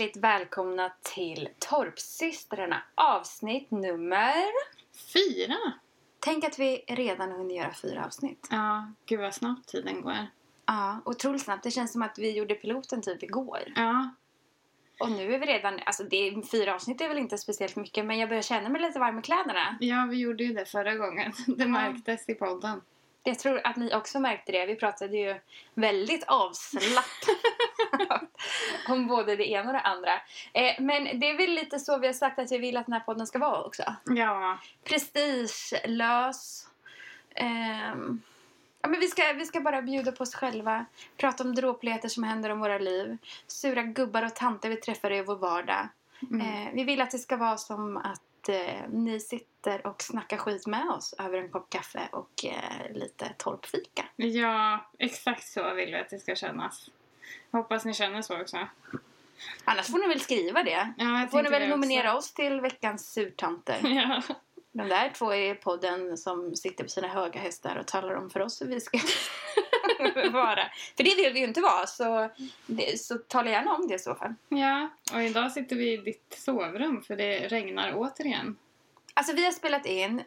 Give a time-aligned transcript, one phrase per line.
[0.00, 4.44] hjärtligt välkomna till Torpsystrarna avsnitt nummer...
[5.12, 5.56] Fyra?
[6.20, 8.48] Tänk att vi redan hunnit göra fyra avsnitt.
[8.50, 10.26] Ja, gud vad snabbt tiden går.
[10.66, 11.62] Ja, otroligt snabbt.
[11.62, 13.72] Det känns som att vi gjorde piloten typ igår.
[13.76, 14.10] Ja,
[15.00, 15.80] Och nu är vi redan...
[15.86, 18.98] Alltså det fyra avsnitt är väl inte speciellt mycket men jag börjar känna mig lite
[18.98, 19.76] varm i kläderna.
[19.80, 21.32] ja vi gjorde ju det förra gången.
[21.46, 22.80] Det märktes i podden.
[23.22, 24.66] Jag tror att ni också märkte det.
[24.66, 25.40] Vi pratade ju
[25.74, 27.10] väldigt avslappnat
[28.88, 30.12] om både det ena och det andra.
[30.52, 32.92] Eh, men det är väl lite så vi har sagt att vi vill att den
[32.92, 33.82] här podden ska vara också.
[34.06, 36.68] Ja, Prestigelös.
[37.34, 38.22] Ehm,
[38.82, 40.84] ja, men vi, ska, vi ska bara bjuda på oss själva.
[41.16, 43.18] Prata om dråpligheter som händer om våra liv.
[43.46, 45.88] Sura gubbar och tanter vi träffar i vår vardag.
[46.30, 46.40] mm.
[46.40, 50.66] Eh, vi vill att det ska vara som att eh, ni sitter och snackar skit
[50.66, 54.04] med oss över en kopp kaffe och eh, lite torpfika.
[54.16, 56.90] ja exakt så vill vi att det ska kännas.
[57.50, 58.68] Hoppas ni känner så också.
[59.64, 60.94] Annars får ni väl skriva det.
[60.98, 62.18] Ja, jag får ni väl nominera också.
[62.18, 63.78] oss till veckans surtanter.
[63.82, 64.22] Ja.
[64.72, 68.40] De där två är podden som sitter på sina höga hästar och talar om för
[68.40, 68.98] oss hur vi ska
[70.32, 70.70] vara.
[70.96, 72.30] För det vill vi ju inte vara, så,
[72.66, 74.34] det, så tala gärna om det i så fall.
[74.48, 78.56] ja, och idag sitter vi i ditt sovrum för det regnar återigen.
[79.14, 80.22] Alltså vi har spelat in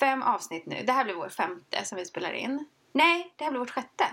[0.00, 0.82] fem avsnitt nu.
[0.84, 2.64] Det här blir vår femte som vi spelar in.
[2.92, 4.04] Nej, det här blir vårt sjätte.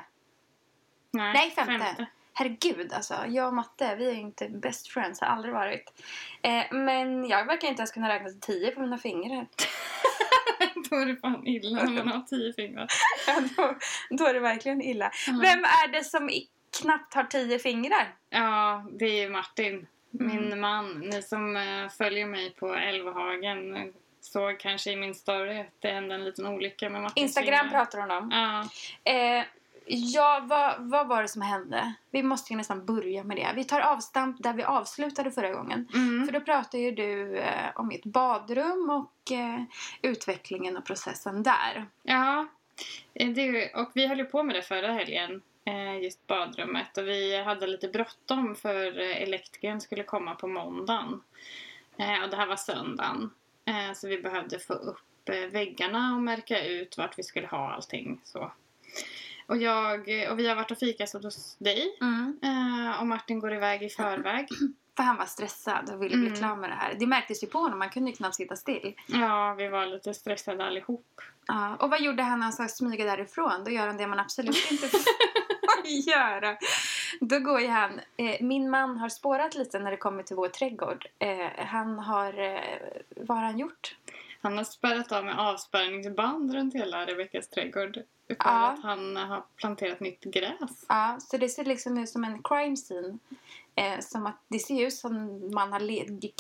[1.11, 2.06] Nej, femte.
[2.33, 3.16] Herregud, alltså.
[3.28, 6.03] Jag och matte, vi är inte best friends, har aldrig varit.
[6.41, 9.47] Eh, men jag verkar inte ens kunna räkna till tio på mina fingrar.
[10.90, 12.88] Då är det fan illa när man har tio fingrar.
[13.28, 13.76] Ja, då,
[14.09, 15.12] då är det verkligen illa.
[15.28, 15.40] Mm.
[15.42, 16.30] Vem är det som
[16.81, 18.16] knappt har tio fingrar?
[18.30, 19.88] Ja, det är Martin.
[20.12, 20.59] Min Mm.
[20.62, 21.00] man.
[21.00, 26.16] Ni som eh, följer mig på Älvhagen såg kanske i min story att det hände
[26.16, 27.80] en liten olycka med Martins Instagram fingrar.
[27.85, 28.31] pratar hon om.
[28.31, 28.62] Ja,
[29.12, 29.44] Eh,
[29.88, 31.94] ja, vad, vad var det som hände?
[32.12, 33.51] Vi måste ju nästan börja med det.
[33.56, 35.88] Vi tar avstamp där vi avslutade förra gången.
[35.94, 36.25] mm.
[36.25, 39.62] För då pratade ju du eh, om ert badrum och eh,
[40.01, 41.85] utvecklingen och processen där.
[42.03, 42.47] ja.
[43.13, 45.41] Eh, Det, och vi höll ju på med det förra helgen.
[45.66, 46.97] eh, Just badrummet.
[46.97, 51.22] Och vi hade lite bråttom för eh, elektrikern skulle komma på måndagen.
[51.97, 53.29] Eh, Och det här var söndagen.
[53.96, 58.22] Så vi behövde få upp väggarna och märka ut vart vi skulle ha allting.
[58.23, 58.52] Så.
[59.47, 60.00] Och, jag,
[60.31, 61.97] och vi har varit och fikat hos dig.
[62.44, 64.47] Eh, och Martin går iväg i förväg.
[64.97, 66.39] För han var stressad och ville bli Mm.
[66.39, 66.95] klar med det här.
[67.00, 68.95] Det märktes ju på honom, man kunde ju knappt sitta still.
[69.07, 71.22] Ja, vi var lite stressade allihop.
[71.47, 73.63] Ja, och vad gjorde han när han sa smyga därifrån?
[73.66, 75.01] Då gör han det man absolut inte får
[76.07, 76.57] göra.
[77.22, 78.00] Då går ju han...
[78.17, 81.07] Eh, min man har spårat lite när det kommer till vår trädgård.
[81.19, 82.39] Eh, han har...
[82.39, 82.59] Eh,
[83.16, 83.95] vad har han gjort?
[84.41, 88.00] Han har spärrat av med avspärrningsband runt hela Rebeckas trädgård.
[88.28, 88.68] För Ja.
[88.72, 90.86] att han har planterat nytt gräs.
[90.90, 93.18] Ja, så det ser liksom ut som en crime scene.
[93.78, 95.80] Eh, som att det ser ut som man har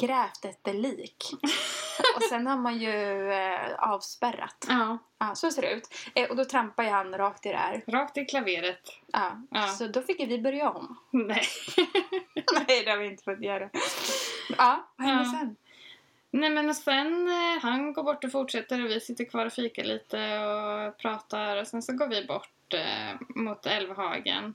[0.07, 1.23] grävt ett lik.
[2.15, 4.65] och sen har man ju eh, avspärrat.
[4.69, 5.87] Ja, Ja, så ser det ut.
[6.15, 7.83] Eh, och då trampar ju han rakt i det här.
[7.87, 8.89] rakt i klaveret.
[9.07, 9.41] Ja.
[9.51, 9.67] Ja.
[9.67, 10.97] Så då fick vi börja om.
[11.11, 11.43] Nej.
[12.67, 13.69] Nej, det har vi inte fått göra.
[14.57, 15.31] Ja, vad hände Ja.
[15.39, 15.55] sen?
[16.35, 19.53] Nej men och sen, eh, han går bort och fortsätter och vi sitter kvar och
[19.53, 24.53] fikar lite och pratar och sen så går vi bort eh, mot Älvhagen.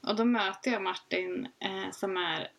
[0.00, 2.50] Och då möter jag Martin eh, som är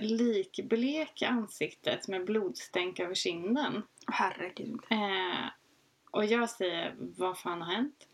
[0.00, 3.82] likblek i ansiktet med blodstänk över kinden.
[4.06, 4.80] Herregud.
[4.90, 5.48] Eh,
[6.10, 8.08] och jag säger, vad fan har hänt?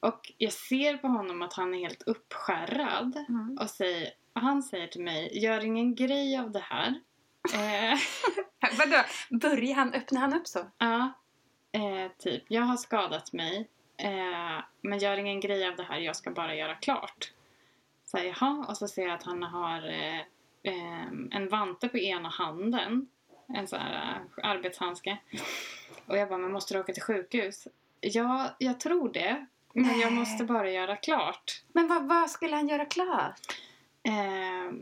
[0.00, 3.24] Och jag ser på honom att han är helt uppskärrad.
[3.28, 3.58] Mm.
[3.60, 7.00] Och säger, han säger till mig, gör ingen grej av det här.
[7.54, 7.98] Eh,
[8.78, 9.02] Vadå?
[9.30, 10.66] Börjar han, öppnar han upp så?
[10.78, 11.12] ja,
[11.72, 13.68] eh, typ, jag har skadat mig.
[13.96, 17.32] Eh, men gör ingen grej av det här, jag ska bara göra klart.
[18.04, 19.88] Så här, jaha, och så ser jag att han har
[20.62, 23.08] eh, en vante på ena handen.
[23.48, 25.18] En sån här eh, arbetshandske.
[26.06, 27.68] Och jag bara, men måste du åka till sjukhus?
[28.00, 29.46] Ja, jag tror det.
[29.72, 30.18] Men jag Nej.
[30.18, 31.62] måste bara göra klart.
[31.72, 33.40] Men vad, vad skulle han göra klart?
[34.02, 34.72] Eh,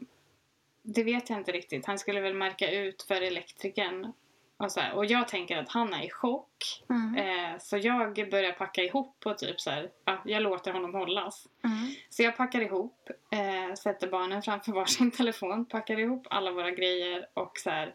[0.95, 1.87] det vet jag inte riktigt.
[1.87, 4.13] Han skulle väl märka ut för elektrikern.
[4.57, 4.95] Och, så här.
[4.95, 6.85] och jag tänker att han är i chock.
[6.91, 7.17] Mm.
[7.17, 11.47] Eh, så jag börjar packa ihop och typ så här, ja, jag låter honom hållas.
[11.65, 11.95] Mm.
[12.11, 17.27] Så jag packar ihop, eh, sätter barnen framför varsin telefon, packar ihop alla våra grejer
[17.35, 17.95] och så här,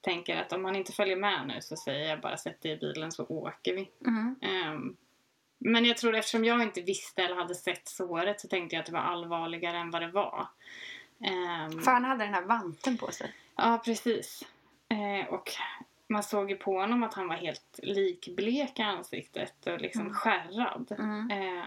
[0.00, 2.76] tänker att om han inte följer med nu så säger jag bara sätt dig i
[2.76, 3.90] bilen så åker vi.
[4.06, 4.36] Mm.
[4.42, 4.96] Ehm,
[5.58, 8.86] men jag tror eftersom jag inte visste eller hade sett såret så tänkte jag att
[8.86, 10.46] det var allvarligare än vad det var.
[11.22, 13.34] Ehm, För han hade den här vanten på sig.
[13.56, 14.42] Ja, precis.
[14.88, 15.50] Eh, och
[16.06, 20.14] man såg ju på honom att han var helt likblek i ansiktet och liksom Mm.
[20.14, 20.92] skärrad.
[20.98, 21.30] Mm.
[21.30, 21.64] Eh,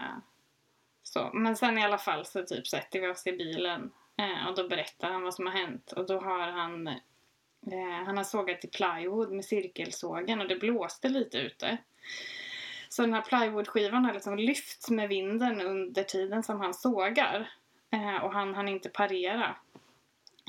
[1.02, 1.30] så.
[1.34, 4.68] Men sen i alla fall så typ sätter vi oss i bilen Eh, och då
[4.68, 5.92] berättar han vad som har hänt.
[5.92, 11.08] Och då har han, eh, han har sågat i plywood med cirkelsågen och det blåste
[11.08, 11.76] lite ute.
[12.88, 17.50] Så den här plywoodskivan har liksom lyft med vinden under tiden som han sågar.
[17.92, 19.56] Eh, och han hann inte parera.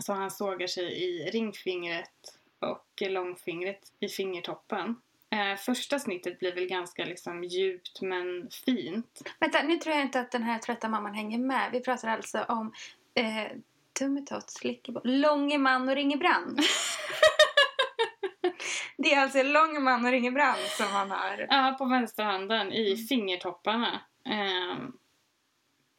[0.03, 4.95] Så han sågar sig i ringfingret och långfingret i fingertoppen.
[5.29, 9.21] Eh, första snittet blir väl ganska liksom djupt men fint.
[9.39, 11.69] Vänta, nu tror jag inte att den här trötta mamman hänger med.
[11.71, 12.73] Vi pratar alltså om
[13.13, 13.51] eh,
[13.99, 16.59] Tummetott, Slickeboll, Långe man och Ringebrand.
[18.97, 21.47] det är alltså Långe man och Ringebrand som han har.
[21.49, 22.97] Ja, på vänsterhanden i mm.
[22.97, 24.01] fingertopparna.
[24.25, 24.77] Eh,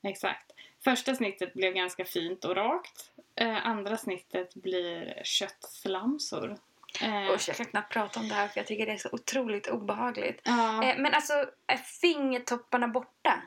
[0.03, 0.48] exakt.
[0.85, 3.11] Första snittet blev ganska fint och rakt.
[3.37, 6.59] Eh, andra snittet blir köttslamsor.
[7.03, 7.35] Eh.
[7.35, 9.69] Usch, jag kan knappt prata om det här för jag tycker det är så otroligt
[9.69, 10.41] obehagligt.
[10.45, 10.85] Ja.
[10.85, 11.33] Eh, men alltså,
[11.67, 13.43] är fingertopparna borta?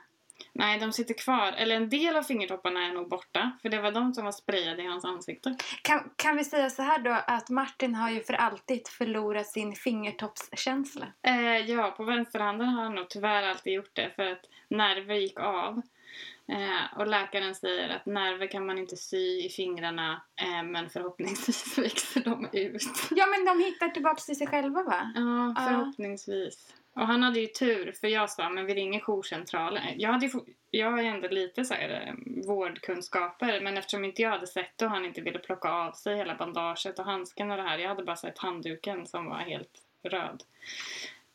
[0.54, 1.51] Nej, de sitter kvar.
[1.51, 3.51] Eller en del av fingertopparna är nog borta.
[3.62, 5.56] För det var de som var sprayade i hans ansikte.
[5.81, 9.75] Kan, kan vi säga så här då att Martin har ju för alltid förlorat sin
[9.75, 11.07] fingertoppskänsla?
[11.22, 15.39] Eh, ja, på vänsterhanden har han nog tyvärr alltid gjort det för att nerver gick
[15.39, 15.81] av.
[16.51, 21.77] Eh, och läkaren säger att nerver kan man inte sy i fingrarna eh, men förhoppningsvis
[21.77, 22.81] växer de ut.
[23.12, 25.12] Ja men de hittar tillbaka till sig själva va?
[25.15, 26.74] Ja, förhoppningsvis.
[26.94, 29.83] Och han hade ju tur för jag sa men vi ringer jourcentralen.
[29.98, 30.31] Jag, hade ju,
[30.71, 34.77] jag har ju ändå lite så här, eh, vårdkunskaper men eftersom inte jag hade sett
[34.77, 37.77] det och han inte ville plocka av sig hela bandaget och handsken och det här.
[37.77, 40.44] Jag hade bara sett handduken som var helt röd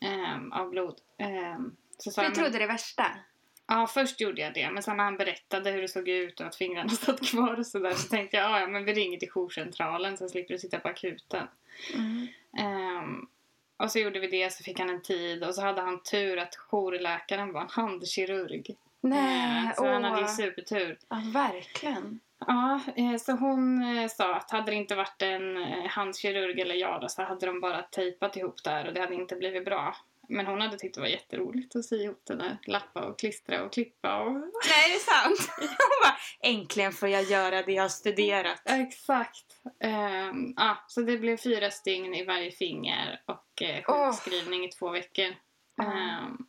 [0.00, 0.96] eh, av blod.
[1.18, 1.58] Eh,
[1.98, 3.06] så sa du trodde det värsta?
[3.68, 4.70] Ja, först gjorde jag det.
[4.70, 7.66] Men sen när han berättade hur det såg ut och att fingrarna satt kvar och
[7.66, 10.88] sådär så tänkte jag ja, men vi ringer till jourcentralen så slipper du sitta på
[10.88, 11.46] akuten.
[11.94, 12.28] Mm.
[12.98, 13.28] Um,
[13.76, 16.38] och så gjorde vi det, så fick han en tid och så hade han tur
[16.38, 18.76] att jourläkaren var en handkirurg.
[19.00, 19.92] Nej, uh, så åh.
[19.92, 20.98] han hade ju supertur.
[21.08, 22.20] Ja, verkligen.
[22.38, 25.56] Ja, eh, så hon eh, sa att hade det inte varit en
[25.88, 29.36] handkirurg eller jag då, så hade de bara tejpat ihop där och det hade inte
[29.36, 29.96] blivit bra.
[30.28, 32.58] Men hon hade tyckt det var jätteroligt att sy ihop det där.
[32.66, 34.32] Lappa och klistra och klippa och...
[34.32, 35.50] Nej, det är sant!
[35.58, 38.62] Hon bara, äntligen får jag göra det jag har studerat.
[38.64, 39.60] Exakt.
[39.64, 44.66] Um, ja, så det blev fyra stygn i varje finger och uh, sjukskrivning oh.
[44.66, 45.34] i två veckor.
[45.82, 46.46] Um,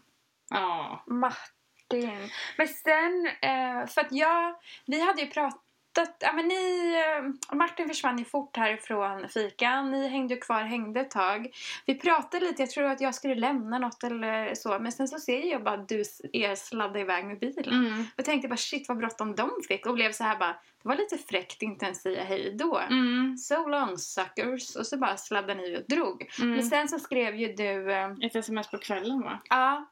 [0.49, 1.03] ja.
[1.07, 2.29] Martin.
[2.57, 5.66] Men sen, uh, för att jag, vi hade ju pratat
[6.01, 9.91] att, ja, men ni, eh, Martin försvann ju fort härifrån fikan.
[9.91, 11.49] Ni hängde kvar, hängde ett tag.
[11.85, 14.79] Vi pratade lite, jag tror att jag skulle lämna något eller så.
[14.79, 16.03] Men sen så ser jag bara att du
[16.33, 17.85] er sladda iväg med bilen.
[17.85, 18.03] Mm.
[18.15, 19.85] Jag tänkte bara shit vad bråttom de fick.
[19.85, 22.77] Och blev så här bara, det var lite fräckt inte ens säga hej då.
[22.77, 23.37] Mm.
[23.37, 24.75] So long suckers.
[24.75, 26.29] Och så bara sladdade ni och drog.
[26.39, 26.51] Mm.
[26.51, 27.91] Men sen så skrev ju du...
[27.91, 29.39] Eh, ett sms på kvällen va?
[29.49, 29.89] Ja.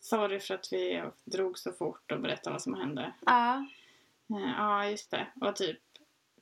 [0.00, 3.12] Sorry för att vi drog så fort och berättade vad som hände.
[3.26, 3.66] Ja.
[4.26, 5.26] Ja, just det.
[5.40, 5.78] Och typ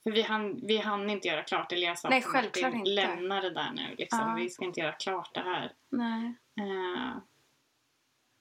[0.02, 1.72] för vi hann, vi hann inte göra klart.
[1.96, 2.90] Sa Nej, självklart inte.
[2.90, 3.94] Lämna det där nu.
[3.98, 4.18] Liksom.
[4.20, 4.34] Ja.
[4.34, 5.72] Vi ska inte göra klart det här.
[5.90, 6.34] Nej.
[6.60, 7.16] Uh,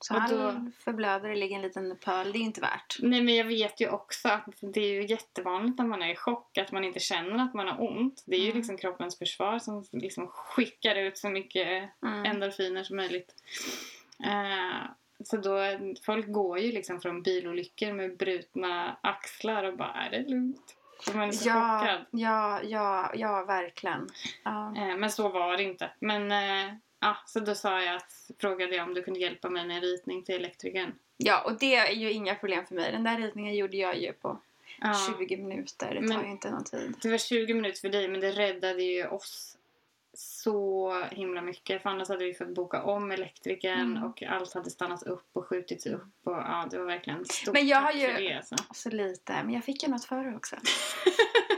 [0.04, 2.32] så han då, förblöder det ligger en liten pöl.
[2.32, 2.98] Det är inte värt.
[3.00, 6.16] Nej, men jag vet ju också att det är ju jättevanligt när man är i
[6.16, 8.24] chock att man inte känner att man har ont.
[8.26, 8.50] Det är mm.
[8.50, 12.26] ju liksom kroppens försvar som liksom skickar ut så mycket mm.
[12.26, 13.36] endorfiner som möjligt.
[14.26, 14.92] Uh,
[15.26, 15.58] så då,
[16.06, 20.76] folk går ju liksom från bilolyckor med brutna axlar och bara, är det lugnt?
[21.14, 22.06] Man är så ja, chockad.
[22.12, 24.10] Ja, ja, ja, verkligen.
[24.44, 24.76] Ja.
[24.78, 25.90] Eh, men så var det inte.
[26.00, 29.68] Men eh, ja, så då sa jag att, frågade jag om du kunde hjälpa mig
[29.68, 30.94] med en ritning till elektrikern.
[31.18, 32.92] Ja, och det är ju inga problem för mig.
[32.92, 34.40] Den där ritningen gjorde jag ju på
[34.82, 34.94] ja.
[35.20, 35.88] 20 minuter.
[35.94, 36.96] Det tar men, ju inte någon tid.
[37.02, 39.58] Det var 20 minuter för dig, men det räddade ju oss
[40.44, 41.82] så himla mycket.
[41.82, 44.04] För annars hade vi fått boka om elektrikern mm.
[44.04, 46.14] och allt hade stannat upp och skjutits upp.
[46.24, 48.08] Och, ja, det var verkligen stort Men jag har ju...
[48.08, 48.56] Det, alltså.
[48.74, 49.34] Så lite.
[49.34, 50.56] Men jag fick ju något för det också.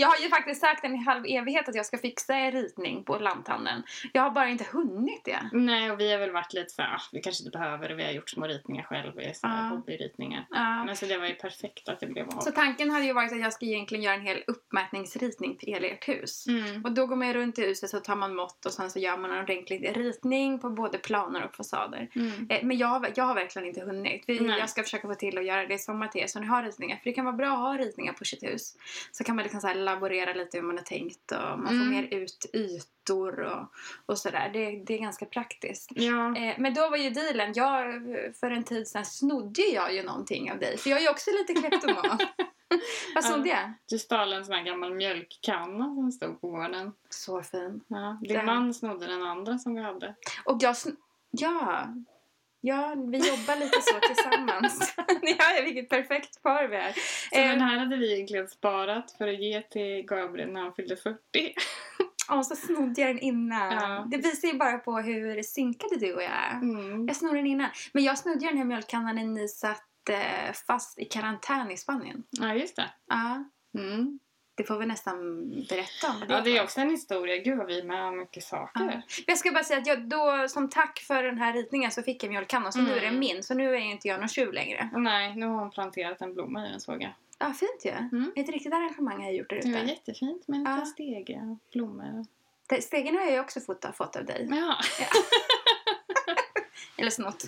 [0.00, 3.18] Jag har ju faktiskt sagt en halv evighet att jag ska fixa en ritning på
[3.18, 3.82] lanthandeln.
[4.12, 5.50] Jag har bara inte hunnit det.
[5.52, 7.94] Nej, och vi har väl varit lite så ah, vi kanske inte behöver det.
[7.94, 9.68] Vi har gjort små ritningar själv, så uh.
[9.68, 10.40] hobbyritningar.
[10.40, 10.84] Uh.
[10.86, 12.40] Men så det var ju perfekt att det blev av.
[12.40, 15.86] Så tanken hade ju varit att jag ska egentligen göra en hel uppmätningsritning till hela
[15.86, 16.46] ert hus.
[16.46, 16.84] Mm.
[16.84, 19.16] Och då går man runt i huset så tar man mått och sen så gör
[19.16, 22.08] man en ordentlig ritning på både planer och fasader.
[22.14, 22.46] Mm.
[22.50, 24.24] Eh, men jag har, jag har verkligen inte hunnit.
[24.26, 26.46] Vi, jag ska försöka få till att göra det i sommar till er så ni
[26.46, 26.96] har ritningar.
[26.96, 28.76] För det kan vara bra att ha ritningar på sitt hus.
[29.12, 31.78] Så kan man liksom så här laborera lite hur man har tänkt och man mm.
[31.78, 33.72] får mer ut ytor och,
[34.06, 34.50] och sådär.
[34.52, 35.90] Det, det är ganska praktiskt.
[35.94, 36.36] Ja.
[36.36, 38.02] Eh, men då var ju dealen, jag,
[38.40, 40.76] för en tid sedan snodde jag ju någonting av dig.
[40.78, 42.18] För jag är ju också lite kleptoman.
[43.14, 43.72] Vad snodde jag?
[43.86, 46.92] Du stal en sån här gammal mjölkkanna som stod på gården.
[47.08, 47.80] Så fin.
[47.88, 48.46] Ja, din den.
[48.46, 50.14] man snodde den andra som vi hade.
[50.44, 50.76] Och jag
[51.30, 51.94] Ja.
[52.60, 54.94] Ja, vi jobbar lite så tillsammans.
[55.38, 56.92] ja, vilket perfekt par vi är.
[57.32, 60.74] Så eh, den här hade vi egentligen sparat för att ge till Gabriel när han
[60.74, 61.18] fyllde 40.
[62.30, 63.72] Och så snodde jag den innan.
[63.72, 64.06] Ja.
[64.10, 66.52] Det visar ju bara på hur synkade du och jag är.
[66.52, 67.06] Mm.
[67.06, 67.68] Jag snodde den innan.
[67.92, 72.22] Men jag snodde den här mjölkkannan när ni satt eh, fast i karantän i Spanien.
[72.30, 72.90] Ja, just det.
[73.06, 73.44] Ja.
[73.78, 74.18] Mm.
[74.60, 76.20] Det får vi nästan berätta om.
[76.20, 77.36] Det ja, det är också en historia.
[77.36, 79.02] Gud vad vi är med om mycket saker.
[79.06, 79.22] Ja.
[79.26, 82.24] Jag ska bara säga att jag då, som tack för den här ritningen så fick
[82.24, 82.72] jag mjölkkanna.
[82.72, 82.90] Så mm.
[82.90, 83.20] nu är den mm.
[83.20, 83.42] min.
[83.42, 84.90] Så nu är jag inte jag någon tjuv längre.
[84.92, 87.10] Nej, nu har hon planterat en blomma i den såg jag.
[87.38, 87.90] Ja, fint ju.
[87.90, 88.32] Mm.
[88.36, 89.68] Ett riktigt arrangemang har jag gjort där ute.
[89.68, 90.86] Det var jättefint med en liten ja.
[90.86, 92.24] stege och blommor.
[92.80, 94.48] Stegen har jag också fått, fått av dig.
[94.50, 94.76] Ja.
[95.00, 95.06] ja.
[96.96, 97.44] Eller snott.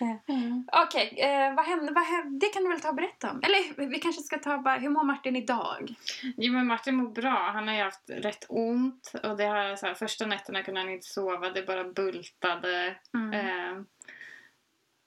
[0.00, 0.68] Mm.
[0.72, 2.46] Okej, okay, eh, vad hände, vad hände?
[2.46, 3.40] Det kan du väl ta och berätta om?
[3.42, 5.94] Eller vi kanske ska ta bara, hur mår Martin idag?
[6.36, 7.50] Jo men Martin mår bra.
[7.54, 9.12] Han har ju haft rätt ont.
[9.22, 11.50] Och det har, så här, första nätterna kunde han inte sova.
[11.50, 12.96] Det bara bultade.
[13.14, 13.32] Mm.
[13.32, 13.84] Eh,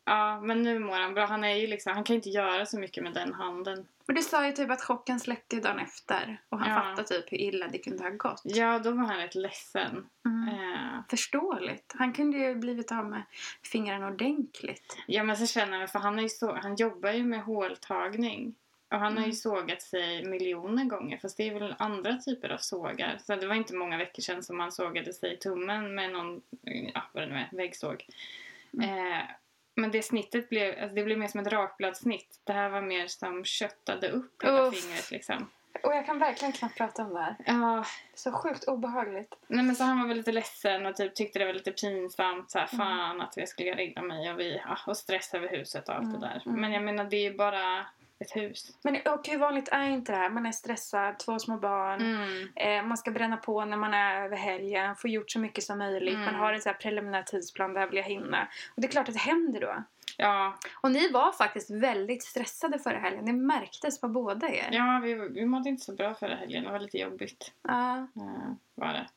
[0.08, 1.26] ja, men nu mår han bra.
[1.26, 3.88] Han, är ju liksom, han kan inte göra så mycket med den handen.
[4.08, 6.76] Och du sa ju typ att chocken släppte dagen efter och han ja.
[6.76, 8.42] fattade typ hur illa det kunde ha gått.
[8.44, 10.10] Ja, då var han rätt ledsen.
[10.26, 10.48] Mm.
[10.48, 11.00] Eh.
[11.10, 11.94] Förståeligt.
[11.98, 13.24] Han kunde ju blivit av med
[13.64, 14.98] fingrarna ordentligt.
[15.08, 18.56] Ja, men så känner jag, för han, är ju så, han jobbar ju med håltagning.
[18.90, 19.18] Och han mm.
[19.18, 19.36] har ju mm.
[19.36, 23.18] sågat sig miljoner gånger fast det är väl andra typer av sågar.
[23.18, 26.42] Så det var inte många veckor sedan som han sågade sig i tummen med någon,
[26.94, 28.06] ja vad det nu är, väggsåg.
[28.74, 28.90] Mm.
[28.90, 29.24] Eh,
[29.78, 32.42] men det snittet blev, alltså det blev mer som ett rakbladssnitt.
[32.44, 34.82] Det här var mer som köttade upp hela Uff.
[34.82, 35.50] fingret liksom.
[35.84, 37.36] Och jag kan verkligen knappt prata om det här.
[37.46, 37.86] Ja.
[38.14, 39.36] Så sjukt obehagligt.
[39.48, 42.52] Nej men så han var väl lite ledsen och typ tyckte det var lite pinsamt.
[42.52, 42.88] Så här, mm.
[42.88, 46.04] fan att jag skulle ringa mig och, vi, ja, och stress över huset och allt
[46.04, 46.20] mm.
[46.20, 46.42] det där.
[46.46, 46.62] Mm.
[46.62, 47.86] Men jag menar det är ju bara
[48.20, 48.78] ett hus.
[48.84, 50.30] Men och hur vanligt är inte det här?
[50.30, 52.02] Man är stressad, två små barn.
[52.02, 52.50] Mm.
[52.56, 54.96] Eh, man ska bränna på när man är över helgen.
[54.96, 56.14] Få gjort så mycket som möjligt.
[56.14, 56.26] Mm.
[56.26, 57.74] Man har en så preliminär tidsplan.
[57.74, 58.48] Där vill jag hinna.
[58.76, 59.84] Och det är klart att det händer då.
[60.18, 60.58] Ja.
[60.82, 63.26] Och ni var faktiskt väldigt stressade förra helgen.
[63.26, 64.70] Det märktes på båda er.
[64.72, 66.64] Ja, vi, vi mådde inte så bra förra helgen.
[66.64, 67.52] Det var lite jobbigt.
[67.62, 68.08] Ja.
[68.14, 69.08] ja var det.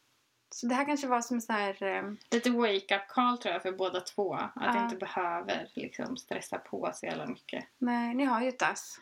[0.50, 1.83] Så det här kanske var som så här...
[1.83, 2.19] Um...
[2.30, 4.35] Lite wake-up call tror jag för båda två.
[4.35, 4.85] Att ja.
[4.85, 7.64] inte behöver liksom stressa på så jävla mycket.
[7.78, 9.00] Nej, ni har ju ett dass.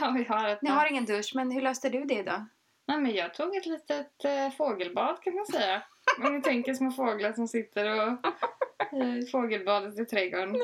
[0.00, 2.46] ja, vi har ett Ni har ingen dusch, men hur löste du det då?
[2.86, 5.82] Nej, men jag tog ett litet äh, fågelbad kan man säga.
[6.22, 8.18] Om ni tänker små fåglar som sitter och
[8.92, 10.56] i fågelbadet i trädgården.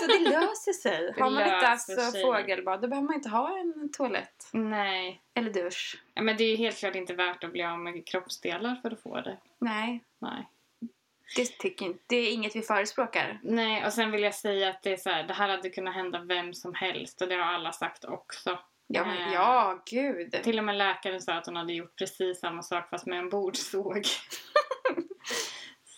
[0.00, 1.12] Så det löser sig.
[1.16, 4.48] Det har man dass och fågelbad då behöver man inte ha en toalett.
[4.52, 5.20] Nej.
[5.34, 6.02] Eller dusch.
[6.14, 9.02] Ja, men det är helt klart inte värt att bli av med kroppsdelar för att
[9.02, 9.36] få det.
[9.58, 10.04] Nej.
[10.18, 10.48] Nej.
[11.36, 13.40] Det, tycker inte, det är inget vi förespråkar.
[13.42, 15.94] Nej, och sen vill jag säga att det, är så här, det här hade kunnat
[15.94, 18.58] hända vem som helst och det har alla sagt också.
[18.86, 20.42] Ja, men, eh, ja, gud.
[20.42, 23.28] Till och med läkaren sa att hon hade gjort precis samma sak fast med en
[23.28, 24.06] bordsåg.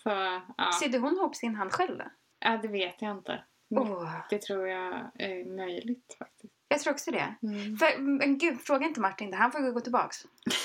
[0.09, 0.73] Så, ja.
[0.73, 2.05] Sydde hon ihop sin hand själv då?
[2.41, 3.45] Ja, det vet jag inte.
[3.71, 4.15] Oh.
[4.31, 6.55] Det tror jag är möjligt faktiskt.
[6.69, 7.35] Jag tror också det.
[7.43, 7.77] Mm.
[7.77, 9.37] För, men gud, fråga inte Martin det.
[9.37, 10.17] Han får gå tillbaks.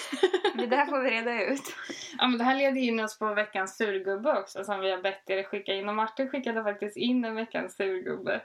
[0.56, 1.76] det där får vi reda ut.
[2.18, 5.30] Ja, men det här leder in oss på veckans surgubbe också som vi har bett
[5.30, 5.90] er skicka in.
[5.90, 8.42] Och Martin skickade faktiskt in en veckans surgubbe.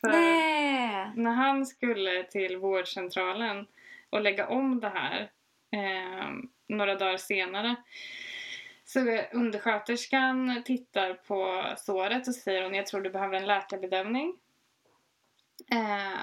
[0.00, 1.12] För Nej.
[1.14, 3.66] när han skulle till vårdcentralen
[4.10, 5.30] och lägga om det här
[5.72, 6.28] eh,
[6.68, 7.76] några dagar senare
[8.92, 14.38] så undersköterskan tittar på såret och säger hon jag tror du behöver en läkarbedömning.
[15.72, 16.20] Eh,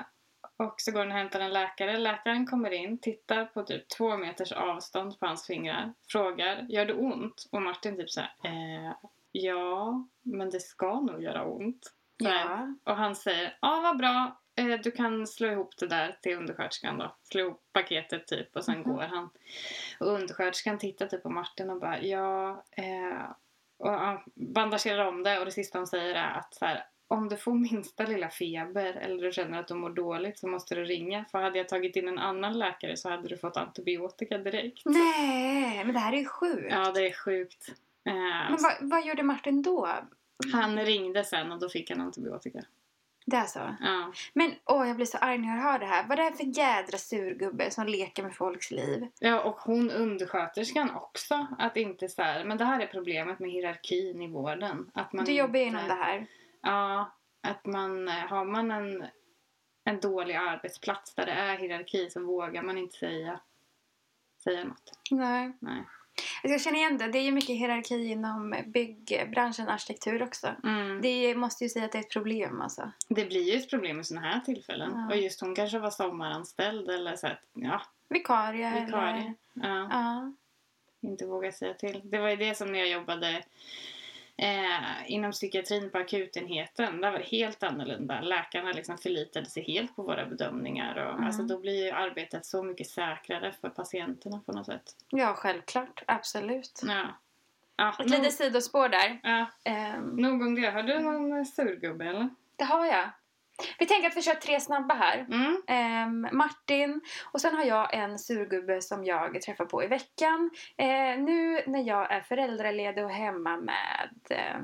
[0.57, 1.97] och så går hon och hämtar en läkare.
[1.97, 5.93] Läkaren kommer in, tittar på typ två meters avstånd på hans fingrar.
[6.11, 7.47] Frågar, gör det ont?
[7.51, 8.93] Och Martin typ såhär, eh,
[9.31, 11.93] ja, men det ska nog göra ont.
[12.17, 12.75] Ja.
[12.83, 16.97] Och han säger, ja vad bra, eh, du kan slå ihop det där till undersköterskan
[16.97, 17.15] då.
[17.23, 19.29] Slå ihop paketet typ och sen mm går han.
[19.99, 22.63] Och undersköterskan tittar typ på Martin och bara ja.
[22.71, 23.31] Eh,
[23.77, 27.29] och han bandagerar om det och det sista hon säger är att så här, om
[27.29, 30.85] du får minsta lilla feber eller du känner att du mår dåligt så måste du
[30.85, 31.25] ringa.
[31.31, 34.81] För hade jag tagit in en annan läkare så hade du fått antibiotika direkt.
[34.85, 36.67] Nej, men det här är ju sjukt.
[36.69, 37.69] Ja, det är sjukt.
[38.05, 38.13] Eh,
[38.49, 39.89] men vad, vad gjorde Martin då?
[40.53, 42.59] Han ringde sen och då fick han antibiotika.
[43.29, 43.75] Det är så?
[43.79, 44.11] Ja.
[44.33, 46.07] Men åh, jag blir så arg när jag hör det här.
[46.07, 49.07] Vad är det för jädra surgubbe som leker med folks liv?
[49.19, 51.47] Ja, och hon undersköterskan också.
[51.59, 54.91] Att inte så här, men det här är problemet med hierarkin i vården.
[54.93, 56.27] Att man du jobbar inom det här?
[56.61, 59.05] Ja, att man har man en,
[59.83, 63.39] en dålig arbetsplats där det är hierarki så vågar man inte säga,
[64.43, 64.99] säga något.
[65.11, 65.57] Nej.
[65.59, 65.83] Nej.
[66.43, 67.07] Alltså, jag känner igen det.
[67.07, 70.47] Det är ju mycket hierarki inom byggbranschen, arkitektur också.
[70.63, 71.01] Mm.
[71.01, 72.91] Det måste ju säga att det är ett problem alltså.
[73.09, 74.91] Det blir ju ett problem i sådana här tillfällen.
[74.95, 75.15] Ja.
[75.15, 77.81] Och just hon kanske var sommaranställd eller så att, ja.
[78.09, 78.85] Vikarie.
[78.85, 79.21] Vikarie.
[79.21, 79.33] Eller...
[79.53, 79.87] Ja.
[79.91, 80.33] ja.
[81.01, 82.01] Inte våga säga till.
[82.03, 83.43] Det var ju det som när jag jobbade
[84.41, 88.21] Eh, inom psykiatrin på akutenheten, där var det helt annorlunda.
[88.21, 90.95] Läkarna liksom förlitade sig helt på våra bedömningar.
[91.05, 91.25] Och, Mm.
[91.25, 94.95] alltså, då blir ju arbetet så mycket säkrare för patienterna på något sätt.
[95.09, 96.03] Ja, självklart.
[96.07, 96.81] Absolut.
[96.87, 97.17] Ja.
[97.75, 99.19] Ja, Ett litet sidospår där.
[99.23, 100.69] ja, Ehm, nog om det.
[100.69, 102.29] Har du någon surgubbe eller?
[102.55, 103.09] det har jag.
[103.79, 105.25] Vi tänker att vi kör tre snabba här.
[105.31, 105.61] Mm.
[105.67, 107.01] Ehm, Martin
[107.31, 110.49] och sen har jag en surgubbe som jag träffar på i veckan.
[110.77, 114.61] Eh, nu när jag är föräldraledig och hemma med eh,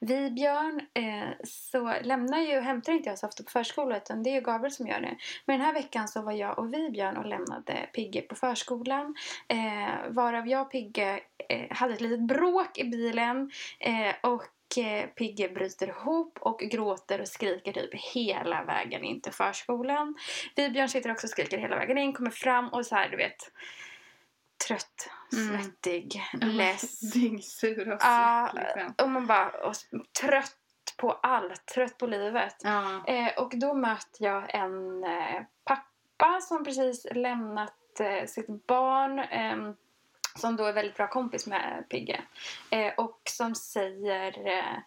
[0.00, 4.34] Vibjörn eh, så lämnar ju, hämtar inte jag så ofta på förskolan utan det är
[4.34, 5.16] ju Gabriel som gör det.
[5.46, 9.14] Men den här veckan så var jag och Vibjörn och lämnade Pigge på förskolan.
[9.48, 14.48] Eh, varav jag och Pigge eh, hade ett litet bråk i bilen eh, och eh,
[15.16, 20.14] Pigge bryter ihop och gråter och skriker typ hela vägen in till förskolan.
[20.56, 23.52] Vibjörn sitter också och skriker hela vägen in, kommer fram och så här, du vet
[24.68, 25.62] trött, Mm.
[25.62, 27.12] svettig, less.
[27.12, 28.94] Dyngsur och Ja, svett liksom.
[29.04, 29.74] och man bara och,
[30.20, 30.56] trött
[30.96, 32.56] på allt, trött på livet.
[32.62, 33.06] Ja.
[33.06, 39.74] Eh, och då möter jag en eh, pappa som precis lämnat eh, sitt barn ehm,
[40.36, 42.20] som då är väldigt bra kompis med Pigge.
[42.70, 44.78] Eh, och som säger eh,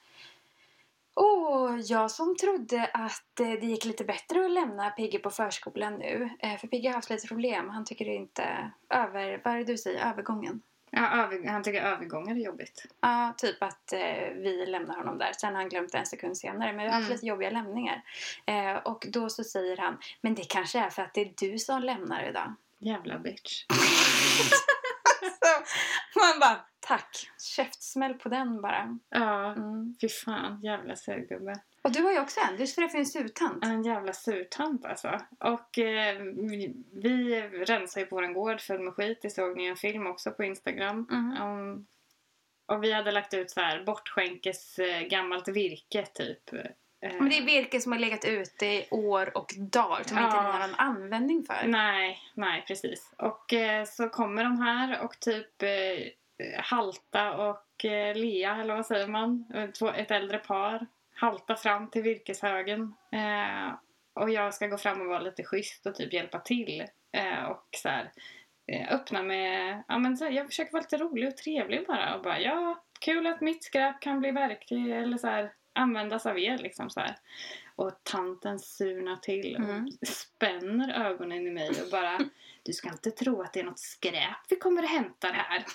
[1.18, 5.94] Åh, jag som trodde att eh, det gick lite bättre att lämna Pigge på förskolan
[5.96, 6.30] nu.
[6.40, 7.70] Eh, för Pigge har haft lite problem.
[7.70, 9.42] Han tycker inte över...
[9.44, 10.10] Vad är det du säger?
[10.12, 10.62] Övergången?
[10.90, 12.86] Ja, över, han tycker övergångar är jobbigt.
[13.02, 15.32] Ja, typ att eh, vi lämnar honom där.
[15.34, 16.74] Sen har han glömt det en sekund senare.
[16.74, 17.14] Men vi har haft Mm.
[17.16, 18.02] lite jobbiga lämningar.
[18.84, 21.82] Och då så säger han, men det kanske är för att det är du som
[21.82, 22.54] lämnar idag.
[22.80, 23.66] Jävla bitch.
[26.14, 27.30] Så man bara, tack.
[27.56, 29.00] Käftsmäll på den bara.
[29.10, 29.96] Ja, Mm.
[30.02, 30.62] fy fan.
[30.62, 31.54] Jävla surgubbe.
[31.82, 32.58] Och du har ju också en.
[32.58, 33.64] Du träffade ju en surtant.
[33.66, 35.20] En jävla surtant alltså.
[35.40, 39.20] Och eh, vi, vi rensar ju på vår gård full med skit.
[39.22, 41.08] Det såg ni en film också på Instagram.
[41.12, 41.42] Mm.
[41.42, 41.88] om-
[42.68, 46.50] och vi hade lagt ut så här bortskänkes eh, gammalt virke typ.
[47.06, 50.30] Eh, Men det är virke som har legat ute i år och dagar som inte
[50.36, 50.42] Ja.
[50.44, 51.68] ni har någon användning för.
[51.68, 53.14] Nej, nej precis.
[53.18, 58.86] Och eh, så kommer de här och typ eh, Halta och eh, Lea, eller vad
[58.86, 59.46] säger man?
[59.56, 60.86] Eh, Två, ett äldre par.
[61.16, 62.96] Halta fram till virkeshögen.
[64.14, 66.86] Och jag ska gå fram och vara lite schysst och typ hjälpa till.
[67.50, 68.12] Och så här,
[68.90, 69.84] öppna med...
[69.88, 72.16] Ja, men så här, jag försöker vara lite rolig och trevlig bara.
[72.16, 76.40] Och bara, ja, kul att mitt skräp kan bli verktyg eller så här, användas av
[76.40, 77.16] er liksom så här.
[77.76, 79.88] Och tanten surnar till och Mm.
[80.08, 82.20] spänner ögonen i mig och bara
[82.64, 85.66] Du ska inte tro att det är något skräp vi kommer att hämta här.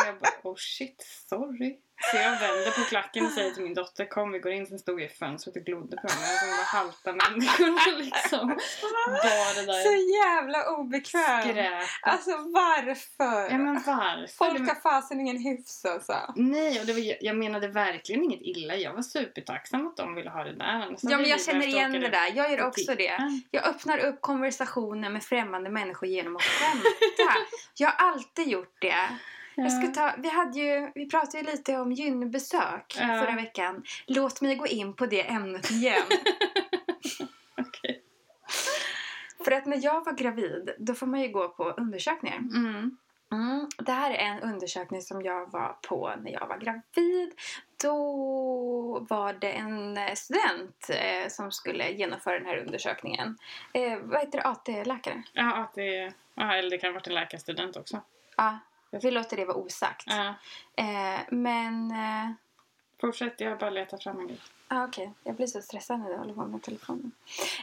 [0.00, 1.78] Och jag bara oh shit, sorry.
[2.10, 4.66] Så jag vänder på klacken och säger till min dotter kom vi går in.
[4.66, 6.38] Sen stod jag i fönstret och glodde på mig.
[6.38, 8.48] Som var halta människor liksom.
[8.48, 11.42] Bara det där Så jävla obekväm.
[11.42, 11.88] skräpet.
[12.02, 13.50] Alltså varför?
[13.50, 14.36] Ja men varför?
[14.36, 16.32] Folk har fasen ingen hyfs alltså.
[16.36, 18.76] Nej, och det var, jag menade verkligen inget illa.
[18.76, 20.64] Jag var supertacksam att de ville ha det där.
[20.64, 22.32] Annars Ja men jag känner igen det där.
[22.34, 23.40] Jag gör också det.
[23.50, 26.88] Jag öppnar upp konversationer med främmande människor genom att skämta.
[27.76, 29.18] Jag har alltid gjort det.
[29.54, 33.06] Jag ska ta, vi, hade ju, vi pratade ju lite om gynbesök Ja.
[33.06, 33.82] förra veckan.
[34.06, 36.02] Låt mig gå in på det ämnet igen.
[37.58, 38.02] Okej.
[39.44, 42.38] För att när jag var gravid, då får man ju gå på undersökningar.
[42.38, 42.96] Mm.
[43.32, 43.68] Mm.
[43.78, 47.32] Det här är en undersökning som jag var på när jag var gravid.
[47.82, 53.38] Då var det en student eh, som skulle genomföra den här undersökningen.
[53.72, 54.44] Eh, vad heter det?
[54.44, 55.22] AT-läkare?
[55.32, 55.72] Ja,
[56.34, 58.00] ja, eller det kan ha varit en läkarstudent också.
[58.36, 58.58] Ja,
[59.02, 60.04] vi låter det vara osagt.
[60.06, 60.34] Ja.
[60.76, 61.90] Eh, men...
[61.90, 62.30] Eh,
[63.00, 64.40] Fortsätt, jag bara letat fram en grej.
[64.68, 67.12] ah, Okej, jag blir så stressad när jag håller på med telefonen.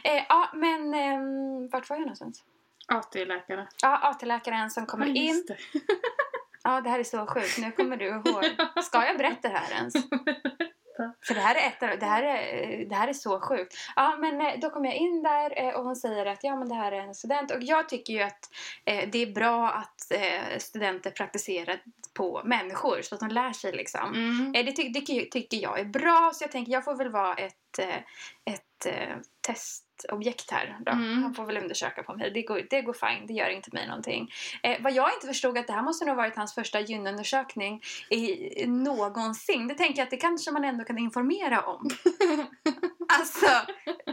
[0.04, 2.44] Eh, ja, men ehm, vart var jag någonstans?
[2.88, 3.68] AT-läkare.
[3.82, 5.26] Ja, AT-läkaren som kommer Ja, in.
[5.28, 5.56] just det.
[6.62, 7.58] Ja, det här är så sjukt.
[7.58, 8.44] Nu kommer du ihåg.
[8.84, 9.94] Ska jag berätta det här ens?
[11.26, 13.74] För det här är, ett, det här är, det här är så sjukt.
[13.96, 16.68] Ja, men eh, då kommer jag in där eh, och hon säger att ja, men
[16.68, 17.50] det här är en student.
[17.50, 18.50] Och jag tycker ju att
[18.84, 21.80] eh, det är bra att eh, studenter praktiserar
[22.14, 24.14] på människor så att de lär sig liksom.
[24.14, 24.54] Mm.
[24.54, 27.34] Eh, Det ty- tycker, tycker jag är bra, så jag tänker jag får väl vara
[27.34, 27.96] ett, eh,
[28.54, 29.16] ett eh,
[29.54, 30.76] testobjekt här.
[30.80, 30.92] Då.
[30.92, 31.22] Mm.
[31.22, 32.30] Han får väl undersöka på mig.
[32.30, 34.30] Det går, det går fine, det gör inte mig någonting.
[34.62, 38.66] Eh, vad jag inte förstod att det här måste nog varit hans första gynundersökning i,
[38.66, 39.68] någonsin.
[39.68, 41.90] Det tänker jag att det kanske man ändå kan informera om.
[43.18, 43.46] alltså,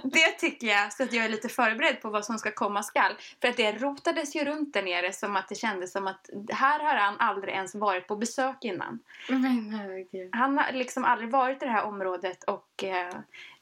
[0.03, 3.13] det tycker jag så att jag är lite förberedd på vad som ska komma skall.
[3.41, 6.79] För att det rotades ju runt där nere som att det kändes som att här
[6.79, 8.99] har han aldrig ens varit på besök innan.
[9.27, 10.29] Herregud.
[10.31, 13.13] Han har liksom aldrig varit i det här området och eh,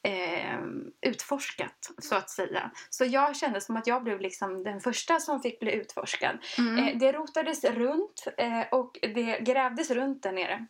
[0.06, 0.60] eh,
[1.02, 2.72] utforskat, så att säga.
[2.90, 6.38] Så jag kände som att jag blev liksom den första som fick bli utforskad.
[6.58, 6.78] Mm.
[6.78, 10.68] Eh, det rotades runt eh, och det grävdes runt där nere.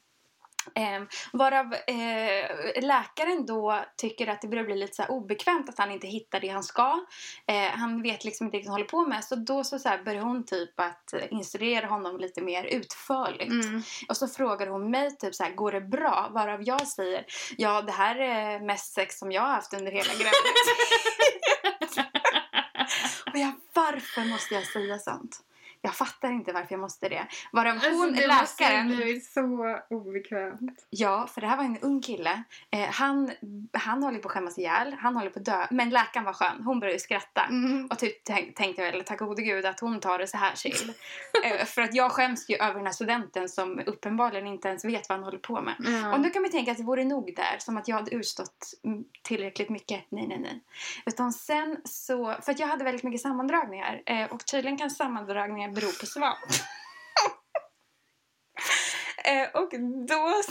[0.75, 5.91] Eh, varav eh, läkaren då tycker att det börjar bli lite så obekvämt att han
[5.91, 7.05] inte hittar det han ska.
[7.47, 9.23] Eh, han vet liksom inte vad han håller på med.
[9.23, 13.65] Så då så, så börjar hon typ att instruera honom lite mer utförligt.
[13.65, 13.83] Mm.
[14.09, 16.29] Och så frågar hon mig typ så här, går det bra?
[16.31, 17.25] Varav jag säger,
[17.57, 20.75] ja det här är mest sex som jag har haft under hela graviditeten.
[23.33, 25.39] Och jag, varför måste jag säga sånt?
[25.85, 27.27] Jag fattar inte varför jag måste det.
[27.51, 28.89] Varav alltså, hon, det läkaren...
[28.89, 30.85] Det blivit så obekvämt.
[30.89, 32.43] Ja, för det här var en ung kille.
[32.71, 33.31] Eh, han,
[33.73, 34.95] han håller på att skämmas ihjäl.
[34.99, 35.67] Han håller på att dö.
[35.71, 36.63] Men läkaren var skön.
[36.65, 37.43] Hon började skratta.
[37.43, 37.87] Mm.
[37.91, 40.55] Och typ tänk, tänkte jag väl, tack gode gud att hon tar det så här
[40.55, 40.93] chill.
[41.43, 45.09] eh, för att jag skäms ju över den här studenten som uppenbarligen inte ens vet
[45.09, 45.75] vad han håller på med.
[45.87, 46.13] Mm.
[46.13, 47.55] Och nu kan man tänka att det vore nog där.
[47.59, 48.73] Som att jag hade utstått
[49.23, 50.05] tillräckligt mycket.
[50.09, 50.61] Nej, nej, nej.
[51.05, 52.35] Utan sen så...
[52.41, 54.01] För att jag hade väldigt mycket sammandragningar.
[54.05, 56.39] Eh, och tydligen kan sammandragningar beror på svamp.
[59.25, 59.69] eh, och
[60.07, 60.41] då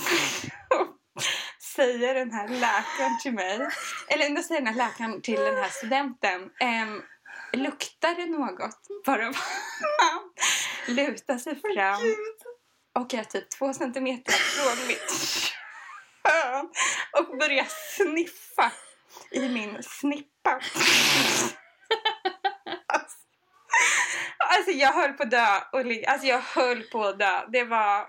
[1.76, 3.68] säger den här läkaren till mig,
[4.08, 6.86] eller då säger den här läkaren till den här studenten, eh,
[7.52, 8.80] luktar det något?
[9.06, 10.32] Bara man
[10.86, 12.16] lutar sig fram
[12.98, 15.10] och är typ två centimeter från mitt
[16.24, 16.70] kön
[17.12, 18.72] och börjar sniffa
[19.30, 20.60] i min snippa.
[24.56, 25.56] Alltså jag höll på att dö.
[25.72, 27.40] Och, alltså jag höll på att dö.
[27.48, 28.06] Det var...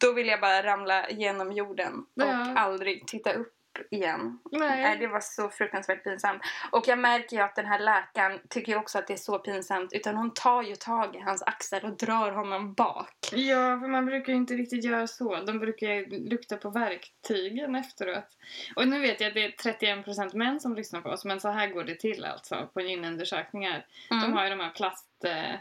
[0.00, 2.54] Då ville jag bara ramla genom jorden och ja.
[2.56, 3.59] aldrig titta upp
[3.90, 4.38] igen.
[4.52, 4.98] Nej.
[4.98, 6.42] Det var så fruktansvärt pinsamt.
[6.72, 9.92] Och jag märker ju att den här läkaren tycker också att det är så pinsamt.
[9.92, 13.14] Utan hon tar ju tag i hans axel och drar honom bak.
[13.32, 15.40] Ja, för man brukar ju inte riktigt göra så.
[15.40, 18.36] De brukar ju lukta på verktygen efteråt.
[18.76, 21.24] Och nu vet jag att det är 31% män som lyssnar på oss.
[21.24, 23.86] Men så här går det till alltså på gynundersökningar.
[24.10, 24.22] Mm.
[24.22, 25.24] De har ju de här plast...
[25.24, 25.54] Eh,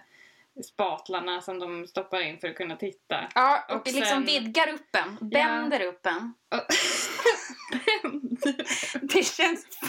[0.63, 3.29] spatlarna som de stoppar in för att kunna titta.
[3.35, 4.25] Ja, och, och liksom sen...
[4.25, 5.29] vidgar upp en.
[5.29, 5.85] Bänder ja.
[5.85, 6.33] upp en.
[9.07, 9.65] det känns...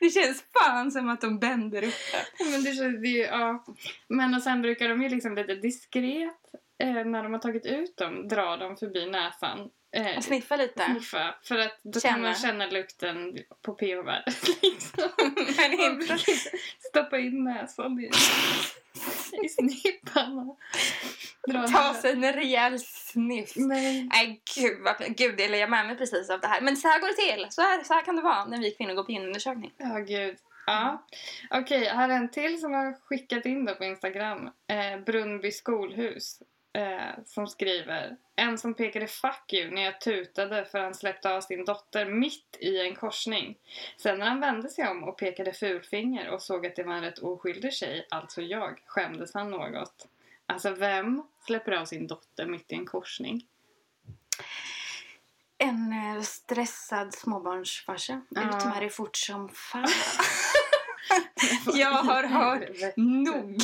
[0.00, 2.44] det känns fan som att de bänder upp det.
[2.50, 3.64] Men, det, känns, det, ja.
[4.08, 7.96] Men och sen brukar de ju liksom lite diskret eh, när de har tagit ut
[7.96, 10.84] dem dra dem förbi näsan Eh, och sniffa lite?
[10.84, 11.34] Sniffa.
[11.42, 12.14] För att då känna.
[12.14, 14.48] kan man känna lukten på pH-värdet.
[14.62, 15.10] Liksom.
[15.56, 16.18] Men inte...
[16.78, 18.10] Stoppa in näsan i,
[19.44, 20.56] i snippan.
[21.72, 23.52] Ta sig en rejäl sniff.
[23.56, 24.08] Nej.
[24.12, 26.60] Nej gud, vad, gud, det jag med mig precis av det här.
[26.60, 27.46] Men så här går det till.
[27.50, 29.72] Så här, så här kan det vara när vi kvinnor går på inundersökning.
[29.76, 30.36] Ja, gud.
[30.66, 31.06] Ja.
[31.50, 34.50] Okej, okay, här är en till som har skickat in då på Instagram.
[34.68, 36.40] Eh, Brunnby skolhus
[36.74, 41.40] eh, som skriver En som pekade 'fuck you' när jag tutade för han släppte av
[41.40, 43.58] sin dotter mitt i en korsning.
[43.96, 47.02] Sen när han vände sig om och pekade fulfinger och såg att det var en
[47.02, 50.08] rätt oskyldig tjej, alltså jag, skämdes han något.
[50.46, 53.46] Alltså vem släpper av sin dotter mitt i en korsning?
[55.58, 58.22] En eh, stressad småbarnsfarsa.
[58.28, 58.48] Ja.
[58.48, 59.88] Ut med det fort som fan.
[61.74, 63.62] jag har hört nog.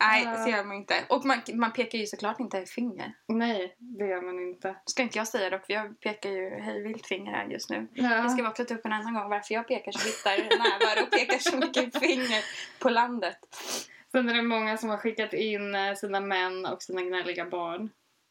[0.00, 0.44] Nej, uh.
[0.44, 0.94] så gör man inte.
[1.08, 3.12] Och man, man pekar ju såklart inte finger.
[3.28, 4.76] Nej, det gör man inte.
[4.84, 7.88] Ska inte jag säga dock, för jag pekar ju hej vilt finger här just nu.
[7.94, 8.16] Ja.
[8.16, 11.10] Jag ska också ta upp en annan gång varför jag pekar så vitt där och
[11.10, 12.44] pekar så mycket finger
[12.78, 13.38] på landet.
[14.12, 17.90] Sen är det många som har skickat in eh, sina män och sina gnälliga barn.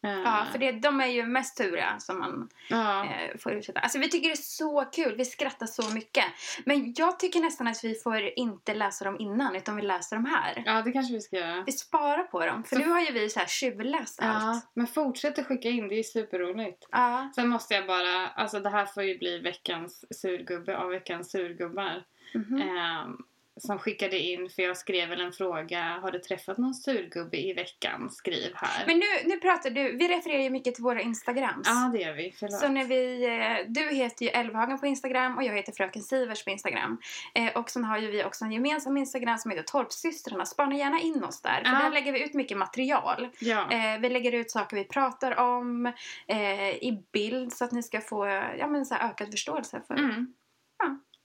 [0.09, 3.05] Ja, för det, de är ju mest turiga som man ja.
[3.05, 3.79] eh, får utsätta.
[3.79, 6.25] Alltså vi tycker det är så kul, vi skrattar så mycket.
[6.65, 10.25] Men jag tycker nästan att vi får inte läsa dem innan utan vi läser dem
[10.25, 10.63] här.
[10.65, 11.63] Ja, det kanske vi ska göra.
[11.65, 12.81] Vi sparar på dem, för så...
[12.81, 14.71] nu har ju vi så här tjuvläst ja, allt.
[14.73, 16.87] Men fortsätt att skicka in, det är superroligt.
[16.91, 17.31] Ja.
[17.35, 22.03] Sen måste jag bara, alltså det här får ju bli veckans surgubbe av veckans surgubbar.
[22.33, 23.05] Mm -hmm.
[23.05, 23.25] um,
[23.57, 27.53] som skickade in, för jag skrev väl en fråga, har du träffat någon surgubbe i
[27.53, 28.09] veckan?
[28.09, 28.85] Skriv här.
[28.87, 31.67] Men nu, nu pratar du, vi refererar ju mycket till våra instagrams.
[31.67, 32.35] Ja, det gör vi.
[32.39, 32.59] Förlåt.
[32.59, 36.43] Så när vi, eh, du heter ju Elvhagen på Instagram och jag heter Fröken Sivers
[36.43, 36.97] på Instagram.
[37.35, 40.45] Eh, och sen har ju vi också en gemensam Instagram som heter Torpsystrarna.
[40.45, 41.79] Spana gärna in oss där, för ja.
[41.79, 43.29] där lägger vi ut mycket material.
[43.39, 43.71] Ja.
[43.71, 45.85] Eh, vi lägger ut saker vi pratar om
[46.27, 48.25] eh, i bild så att ni ska få
[48.59, 50.33] ja, men så ökad förståelse för mm.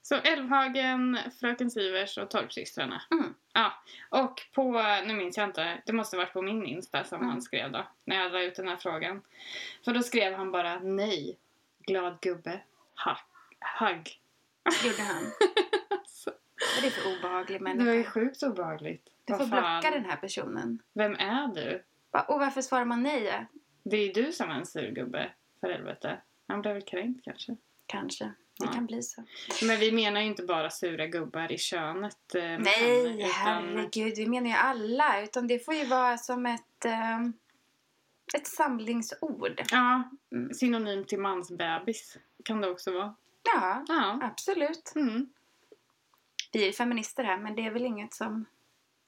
[0.01, 3.01] Så Älvhagen, Fröken Sivers och Torpsystrarna.
[3.11, 3.33] Mm.
[3.53, 3.73] Ja.
[4.09, 4.71] Och på,
[5.05, 7.29] nu minns jag inte, det måste varit på min Insta som mm.
[7.29, 7.87] han skrev då.
[8.05, 9.21] När jag la ut den här frågan.
[9.85, 11.37] För då skrev han bara nej.
[11.79, 12.61] Glad gubbe.
[13.05, 13.17] Ha,
[13.79, 14.19] hugg.
[14.85, 15.23] Gjorde han?
[16.75, 17.83] Vad är det för obehaglig människa?
[17.83, 19.09] Det var ju sjukt obehagligt.
[19.25, 20.79] Du får blocka den här personen.
[20.93, 21.83] Vem är du?
[22.27, 23.47] Och varför svarar man nej?
[23.83, 26.21] Det är ju du som är en surgubbe, för helvete.
[26.47, 27.57] Han blev väl kränkt kanske?
[27.85, 28.33] Kanske.
[28.59, 28.71] Det ja.
[28.71, 29.23] kan bli så.
[29.61, 32.35] Men vi menar ju inte bara sura gubbar i könet.
[32.35, 33.29] Eh, Nej, utan...
[33.31, 34.17] herregud.
[34.17, 35.23] Vi menar ju alla.
[35.23, 36.85] Utan det får ju vara som ett...
[36.85, 37.19] Eh,
[38.33, 39.61] Ett samlingsord.
[39.71, 40.53] Ja, mm.
[40.53, 43.15] synonym till mansbebis kan det också vara.
[43.43, 44.19] Ja, ja.
[44.21, 44.91] absolut.
[44.95, 45.29] Mm.
[46.51, 48.45] Vi är feminister här, men det är väl inget som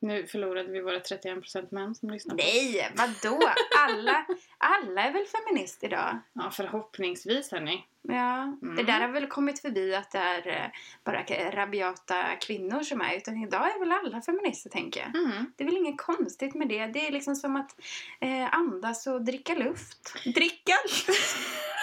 [0.04, 3.40] nu förlorade vi våra 31% män som lyssnar Nej, vadå?
[3.80, 4.26] Alla,
[4.58, 6.20] alla är väl feminist idag?
[6.34, 7.86] Ja, förhoppningsvis hörni.
[8.02, 8.76] Ja, mm.
[8.76, 10.68] det där har väl kommit förbi att det är eh,
[11.04, 13.18] bara rabiata kvinnor som är.
[13.18, 15.24] Utan idag är väl alla feminister tänker jag.
[15.24, 15.52] Mm.
[15.56, 16.88] Det är väl inget konstigt med det.
[16.88, 17.80] Det är liksom som att
[18.20, 20.14] eh, andas och dricka luft.
[20.36, 20.74] Dricka?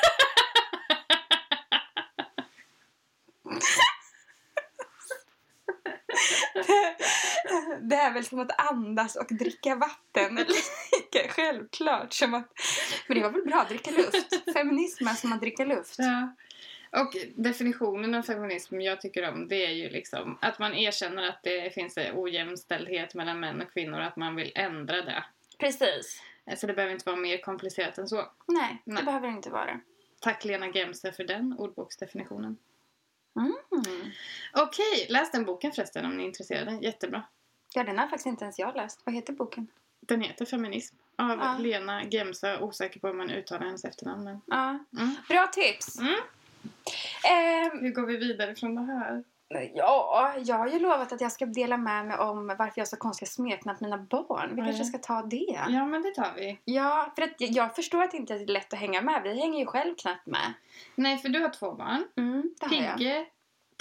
[7.80, 10.34] det är väl som att andas och dricka vatten.
[10.34, 12.52] Lika självklart som att...
[13.06, 14.52] Men det var väl bra att dricka luft?
[14.52, 15.96] Feminism är som att dricka luft.
[15.98, 16.34] Ja.
[16.92, 21.42] Och definitionen av feminism jag tycker om det är ju liksom att man erkänner att
[21.42, 25.24] det finns ojämställdhet mellan män och kvinnor och att man vill ändra det.
[25.58, 26.22] Precis.
[26.56, 28.16] Så det behöver inte vara mer komplicerat än så.
[28.46, 28.96] Nej, Nej.
[28.96, 29.80] det behöver det inte vara.
[30.20, 32.56] Tack Lena Gemse för den ordboksdefinitionen.
[33.36, 33.54] Mm.
[34.52, 36.78] Okej, läs den boken förresten om ni är intresserade.
[36.82, 37.22] Jättebra.
[37.74, 39.00] Ja, den har faktiskt inte ens jag läst.
[39.04, 39.66] Vad heter boken?
[40.00, 40.96] Den heter Feminism.
[41.16, 41.56] Av ja.
[41.58, 42.60] Lena Gemsa.
[42.60, 44.24] Osäker på hur man uttalar hennes efternamn.
[44.24, 44.40] Men...
[44.46, 44.68] Ja.
[45.00, 45.14] Mm.
[45.28, 45.98] Bra tips!
[45.98, 46.14] Mm.
[47.24, 49.24] Eh, hur går vi vidare från det här?
[49.74, 52.86] Ja, jag har ju lovat att jag ska dela med mig om varför jag har
[52.86, 54.56] så konstiga smeknamn på mina barn.
[54.56, 55.60] Vi kanske ska ta det.
[55.68, 56.58] Ja, men det tar vi.
[56.64, 59.22] Ja, för att jag förstår att det inte är lätt att hänga med.
[59.22, 60.52] Vi hänger ju själv knappt med.
[60.94, 62.04] Nej, för du har två barn.
[62.16, 63.26] Mm, Pigge,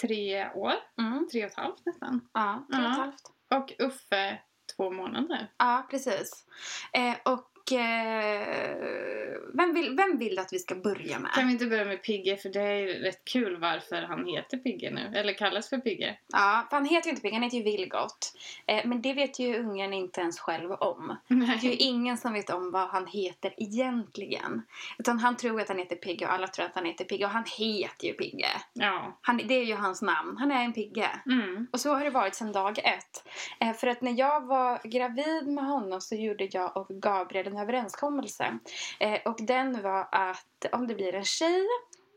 [0.02, 0.74] tre år.
[0.98, 1.28] Mm.
[1.32, 2.28] Tre och ett halvt nästan.
[2.34, 3.32] Ja, tre och ett halvt.
[3.56, 4.40] Och Uffe
[4.76, 5.52] två månader.
[5.58, 6.46] Ja, precis.
[6.94, 11.32] Eh, och eh, vem, vill, vem vill att vi ska börja med?
[11.32, 12.38] Kan vi inte börja med Pigge?
[12.38, 15.20] För det är rätt kul varför han heter Pigge nu.
[15.20, 16.18] Eller kallas för Pigge.
[16.28, 18.34] Ja, för han heter ju inte Pigge, han heter ju Vilgot.
[18.66, 21.16] Eh, men det vet ju ungen inte ens själv om.
[21.28, 21.60] Nej.
[21.62, 24.62] Det är ju ingen som vet om vad han heter egentligen.
[24.98, 27.26] Utan han tror att han heter Pigge och alla tror att han heter Pigge.
[27.26, 28.50] Och han heter ju Pigge.
[28.74, 29.18] Ja.
[29.22, 30.38] Han, det är ju hans namn.
[30.38, 31.10] Han är en Pigge.
[31.26, 31.68] Mm.
[31.72, 33.24] Och så har det varit sedan dag ett.
[33.60, 38.60] Eh, för att när jag var gravid med honom så gjorde jag och Gabriel överenskommelse.
[39.00, 41.68] Eh, och den var att om det blir en tjej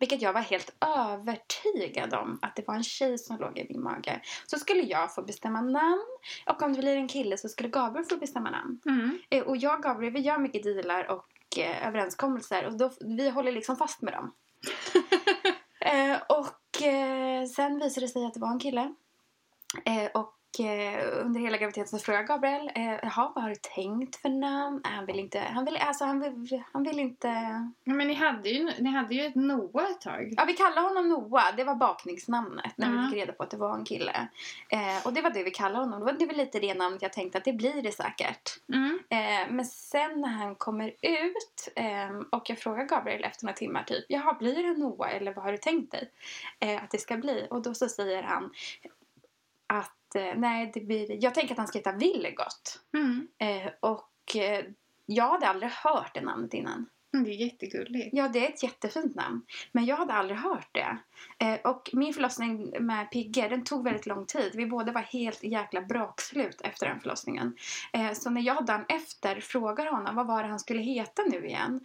[0.02, 3.82] vilket jag var helt övertygad om att det var en tjej som låg i min
[3.82, 4.20] mage.
[4.46, 6.18] Så skulle jag få bestämma namn.
[6.46, 8.80] Och om det blir en kille så skulle Gabriel få bestämma namn.
[8.86, 9.18] Mm.
[9.30, 12.66] Eh, och jag och Gabriel vi gör mycket dealar och eh, överenskommelser.
[12.66, 14.32] Och då, vi håller liksom fast med dem.
[15.80, 18.94] eh, och eh, sen visade det sig att det var en kille.
[19.84, 24.28] Eh, och under hela graviditeten så frågade Gabriel, eh, jaha vad har du tänkt för
[24.28, 24.80] namn?
[24.84, 27.28] Han vill inte, han vill, alltså han vill, han vill inte...
[27.84, 30.34] Ja, men ni hade, ju, ni hade ju ett Noah ett tag.
[30.36, 33.02] Ja vi kallade honom Noah, det var bakningsnamnet när -huh.
[33.02, 34.28] vi fick reda på att det var en kille.
[34.68, 37.02] Eh, och det var det vi kallade honom, det var, det var lite det namnet
[37.02, 38.50] jag tänkte att det blir det säkert.
[38.72, 38.98] Mm.
[39.08, 43.82] Eh, men sen när han kommer ut eh, och jag frågar Gabriel efter några timmar
[43.82, 46.10] typ, jaha blir det Noah eller vad har du tänkt dig
[46.60, 47.46] eh, att det ska bli?
[47.50, 48.50] Och då så säger han
[49.72, 52.80] att eh, nej, det blir, jag tänker att han ska heta Vilgot.
[52.94, 53.28] Mm.
[53.38, 54.64] Eh, och eh,
[55.06, 56.86] jag hade aldrig hört det namnet innan.
[57.14, 58.08] Mm, det är jättegulligt.
[58.12, 59.42] Ja, det är ett jättefint namn.
[59.72, 60.98] Men jag hade aldrig hört det.
[61.64, 64.52] Och min förlossning med Pigge, den tog väldigt lång tid.
[64.54, 67.56] Vi båda var helt jäkla brakslut efter den förlossningen.
[68.14, 71.80] Så när jag dagen efter frågar honom vad var det han skulle heta nu igen.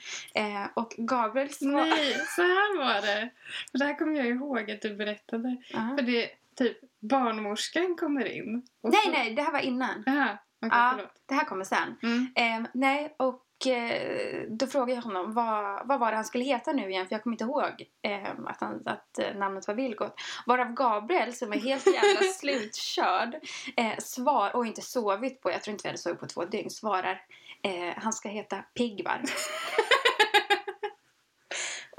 [0.73, 1.89] Och Gabriel svarade...
[1.89, 3.29] Nej, så här var det.
[3.71, 5.47] För det här kommer jag ihåg att du berättade.
[5.47, 5.97] Uh -huh.
[5.97, 6.77] För det typ
[7.09, 8.65] barnmorskan kommer in.
[8.83, 9.11] Nej, så...
[9.11, 10.03] nej, det här var innan.
[10.07, 11.11] Aha, okay, ja, förlåt.
[11.25, 11.95] det här kommer sen.
[12.03, 12.27] Mm.
[12.35, 16.71] Eh, nej, och eh, då frågade jag honom vad, vad var det han skulle heta
[16.71, 20.15] nu igen för jag kommer inte ihåg eh, att, han, att eh, namnet var Vilgot.
[20.45, 23.35] Varav Gabriel som är helt jävla slutkörd
[23.77, 26.69] eh, svar och inte sovit på, jag tror inte vi hade sovit på två dygn,
[26.69, 27.21] svarar
[27.63, 29.21] eh, han ska heta Pigvar.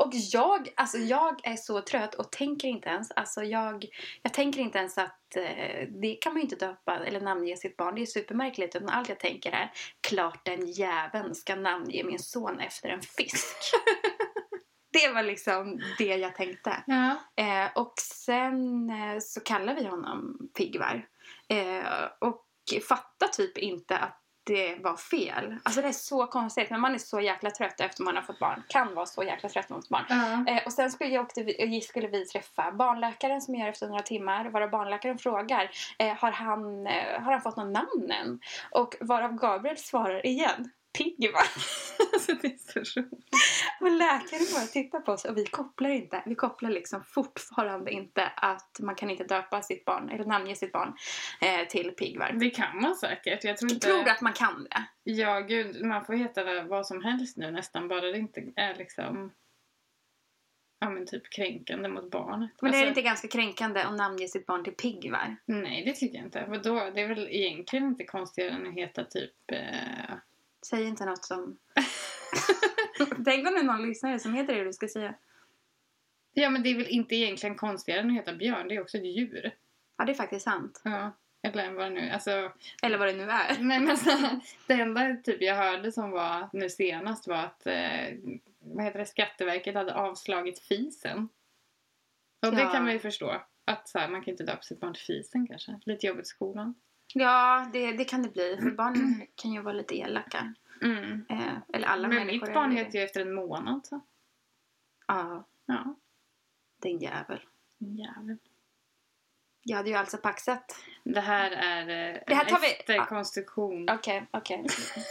[0.09, 3.87] Och jag, alltså jag är så trött och tänker inte ens, alltså jag,
[4.23, 7.77] jag tänker inte ens att eh, det kan man ju inte döpa eller namnge sitt
[7.77, 7.94] barn.
[7.94, 8.77] Det är supermärkligt.
[8.77, 13.57] Utan allt jag tänker är, klart den jäveln ska namnge min son efter en fisk.
[14.92, 16.85] det var liksom det jag tänkte.
[16.87, 17.16] Ja.
[17.37, 21.07] Eh, och sen eh, så kallar vi honom Pigvar.
[21.49, 22.44] Eh, och
[22.88, 25.56] fattar typ inte att det var fel.
[25.62, 26.70] Alltså det är så konstigt.
[26.70, 28.62] Men man är så jäkla trött efter man har fått barn.
[28.68, 30.04] Kan vara så jäkla trött fått barn.
[30.11, 30.56] Uh.
[30.56, 34.02] Eh, och sen skulle, jag åkte vi, skulle vi träffa barnläkaren som gör efter några
[34.02, 34.44] timmar.
[34.50, 35.70] Varav barnläkaren frågar.
[35.98, 38.40] Eh, har, han, eh, har han fått någon namn än?
[38.70, 40.70] Och varav Gabriel svarar igen.
[40.92, 41.42] Pigvar.
[42.12, 43.29] alltså det är så roligt.
[43.81, 46.22] Och läkaren bara tittar på oss och vi kopplar inte.
[46.27, 50.72] Vi kopplar liksom fortfarande inte att man kan inte döpa sitt barn eller namnge sitt
[50.72, 50.94] barn
[51.40, 52.33] eh, till Pigvar.
[52.33, 53.44] Det kan man säkert.
[53.44, 53.87] Jag tror inte...
[53.87, 54.85] tror att man kan det.
[55.03, 55.85] Ja, gud.
[55.85, 57.88] Man får heta vad som helst nu nästan.
[57.88, 59.33] Bara det inte är liksom...
[60.81, 62.51] Ja, men typ kränkande mot barnet.
[62.61, 65.37] Men det är Alltså, inte ganska kränkande att namnge sitt barn till Pigvar?
[65.44, 66.46] Nej, det tycker jag inte.
[66.48, 66.90] Vadå?
[66.94, 69.51] Det är väl egentligen inte konstigare än att heta typ...
[69.53, 70.16] Eh...
[70.66, 71.59] Säg inte något som...
[73.25, 75.14] Tänk om det är någon lyssnare som heter det du ska säga.
[76.33, 78.68] Ja, men det är väl inte egentligen konstigare än att heta björn.
[78.68, 79.51] Det är också ett djur.
[79.97, 80.81] Ja, det är faktiskt sant.
[80.85, 81.16] Ja.
[81.42, 83.57] Eller vad det nu Alltså, Eller vad det nu är.
[83.62, 84.11] nej men så,
[84.66, 88.14] det enda typ jag hörde som var nu senast var att eh,
[88.61, 91.29] vad heter det, Skatteverket hade avslagit fisen.
[92.47, 92.73] Och det Ja.
[92.73, 93.42] kan man ju förstå.
[93.64, 95.81] Att så här, man kan inte döpa sitt barn till fisen kanske.
[95.87, 96.75] Lite jobbigt i skolan.
[97.14, 98.57] Ja, det, det kan det bli.
[98.62, 100.55] För barn kan ju vara lite elaka.
[100.83, 101.27] Mm.
[101.31, 104.01] Eh, eller alla Men mitt barn heter ju efter en månad så.
[105.07, 105.94] Ja, Ja.
[106.83, 107.40] din jävel.
[107.79, 108.38] Jävel.
[109.62, 110.77] Jag hade ju alltså paxat.
[111.05, 111.81] Det här är
[112.14, 113.88] eh, Det här tar vi- efterkonstruktion.
[113.90, 114.66] Okej, okej.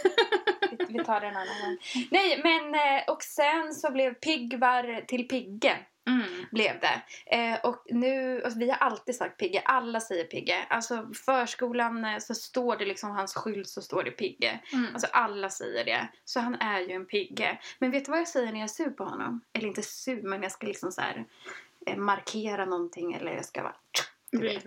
[0.72, 1.78] vi, vi tar det en annan gång.
[2.12, 5.78] Nej, men eh, och sen så blev Piggvar till Pigge.
[6.08, 6.46] Mm.
[6.52, 7.02] Blev det.
[7.26, 9.62] Eh, och nu, alltså, vi har alltid sagt Pigge.
[9.66, 10.66] Alla säger Pigge.
[10.70, 14.60] Alltså förskolan eh, så står det liksom hans skylt så står det Pigge.
[14.74, 14.86] Mm.
[14.94, 16.08] Alltså alla säger det.
[16.26, 17.60] Så han är ju en pigge.
[17.80, 19.42] Men vet du vad jag säger när jag är sur på honom?
[19.54, 21.26] Eller inte sur, men jag ska liksom så här
[21.86, 23.76] eh, markera någonting eller jag ska vara...
[24.32, 24.66] Du vet.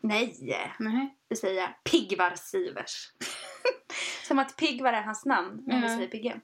[0.00, 0.36] Nej!
[0.78, 1.16] Nej.
[1.28, 1.76] Det säger.
[1.90, 3.12] Pigvar Sivers.
[4.26, 5.96] som att Pigvar är hans namn när vi Ja.
[5.96, 6.40] säger Pigge.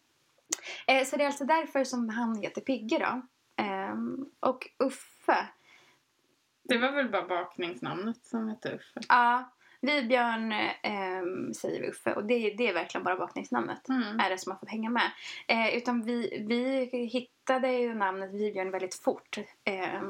[0.86, 3.22] Eh, så det är alltså därför som han heter Pigge då.
[3.58, 5.48] Ehm, och Uffe.
[6.62, 9.00] Det var väl bara bakningsnamnet som hette Uffe.
[9.08, 13.88] Ja, Vibjörn eh, säger vi Uffe och det, det är verkligen bara bakningsnamnet.
[13.88, 14.20] Mm.
[14.20, 15.10] är det som har fått hänga med.
[15.46, 20.02] Eh, utan vi, vi hittade ju namnet Vibjörn väldigt fort eh,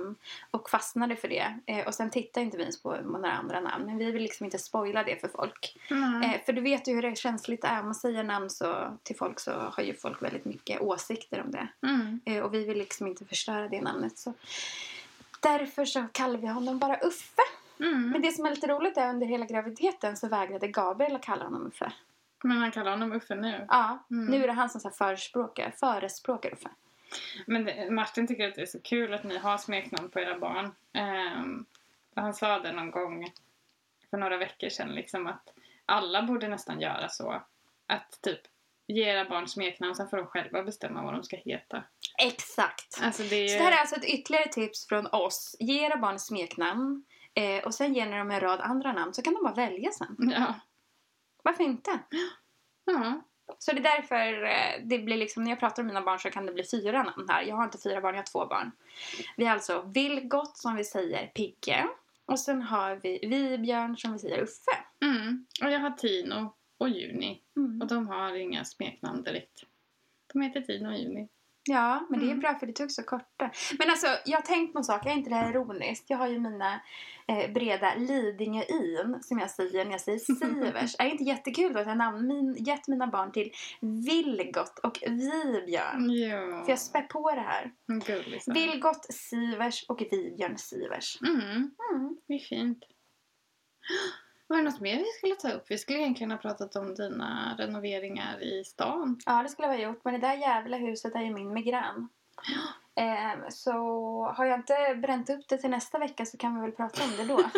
[0.50, 1.58] och fastnade för det.
[1.66, 3.86] Eh, och sen tittade inte vi ens på några andra namn.
[3.86, 5.76] Men vi vill liksom inte spoila det för folk.
[5.90, 6.38] Mm.
[6.46, 7.80] För du vet ju hur det känsligt är.
[7.80, 11.50] Om man säger namn så, till folk så har ju folk väldigt mycket åsikter om
[11.50, 11.68] det.
[11.82, 12.20] Mm.
[12.24, 14.18] Eh, och vi vill liksom inte förstöra det namnet.
[14.18, 14.34] Så
[15.40, 17.42] därför så kallar vi honom bara Uffe.
[17.80, 18.10] Mm.
[18.10, 21.44] Men det som är lite roligt är under hela graviditeten så vägrade Gabriel att kalla
[21.44, 21.92] honom Uffe.
[22.44, 23.66] Men man kallar honom Uffe nu.
[23.68, 24.26] Ja, Mm.
[24.26, 26.68] nu är det han som så förespråkar, förespråkar Uffe.
[27.46, 30.38] Men det, Martin tycker att det är så kul att ni har smeknamn på era
[30.38, 30.66] barn.
[32.16, 33.32] Och han sa det någon gång
[34.10, 35.54] för några veckor sedan liksom att
[35.86, 37.42] alla borde nästan göra så.
[37.86, 38.40] Att typ
[38.86, 41.82] ge era barn smeknamn sen får de själva bestämma vad de ska heta.
[42.22, 43.00] Exakt.
[43.02, 43.48] Alltså det är.
[43.48, 45.56] Så det här är alltså ett ytterligare tips från oss.
[45.60, 49.22] Ge era barn smeknamn eh, och sen ger ni dem en rad andra namn så
[49.22, 50.16] kan de bara välja sen.
[50.18, 50.54] Ja.
[51.42, 51.98] Varför inte?
[52.84, 53.22] ja.
[53.58, 56.30] Så det är därför eh, det blir liksom, när jag pratar om mina barn så
[56.30, 57.42] kan det bli fyra namn här.
[57.42, 58.70] Jag har inte fyra barn, jag har två barn.
[59.36, 61.86] Vi har alltså Vilgot som vi säger Pigge.
[62.26, 64.78] Och sen har vi Vibjörn som vi säger Uffe.
[65.02, 65.46] Mm.
[65.62, 67.42] Och jag har Tino och Juni.
[67.56, 67.80] Mm.
[67.80, 69.62] Och de har inga smeknamn direkt.
[70.32, 71.28] De heter Tino och Juni.
[71.68, 72.40] Ja, men det är Mm.
[72.40, 73.50] bra för det tog så korta.
[73.78, 76.04] Men alltså, jag har tänkt på en sak, är inte det här ironiskt?
[76.10, 76.80] Jag har ju mina
[77.26, 80.96] eh, breda Lidingö-in, som jag säger när jag säger Sivers.
[80.98, 83.50] är det inte jättekul då att jag namn, gett mina barn till
[83.80, 86.10] Vilgot och Vibjörn?
[86.10, 86.62] Ja.
[86.64, 87.72] För jag spär på det här.
[88.06, 88.54] Gullisar.
[88.54, 91.18] Vilgot Sivers och Vibjörn Sivers.
[91.22, 91.40] Mm.
[91.40, 92.16] Mm.
[92.28, 92.84] Det är fint.
[94.48, 95.64] Var det något mer vi skulle ta upp?
[95.70, 99.20] Vi skulle egentligen ha pratat om dina renoveringar i stan.
[99.26, 100.04] Ja, det skulle jag ha gjort.
[100.04, 102.08] Men det där jävla huset är ju min migrän.
[102.98, 103.72] Eh, så
[104.36, 107.10] har jag inte bränt upp det till nästa vecka så kan vi väl prata om
[107.16, 107.36] det då.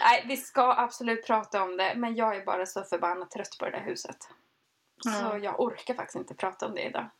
[0.00, 1.94] Nej, vi ska absolut prata om det.
[1.96, 4.16] Men jag är bara så förbannat trött på det där huset.
[5.04, 5.12] Ja.
[5.12, 7.10] Så jag orkar faktiskt inte prata om det idag.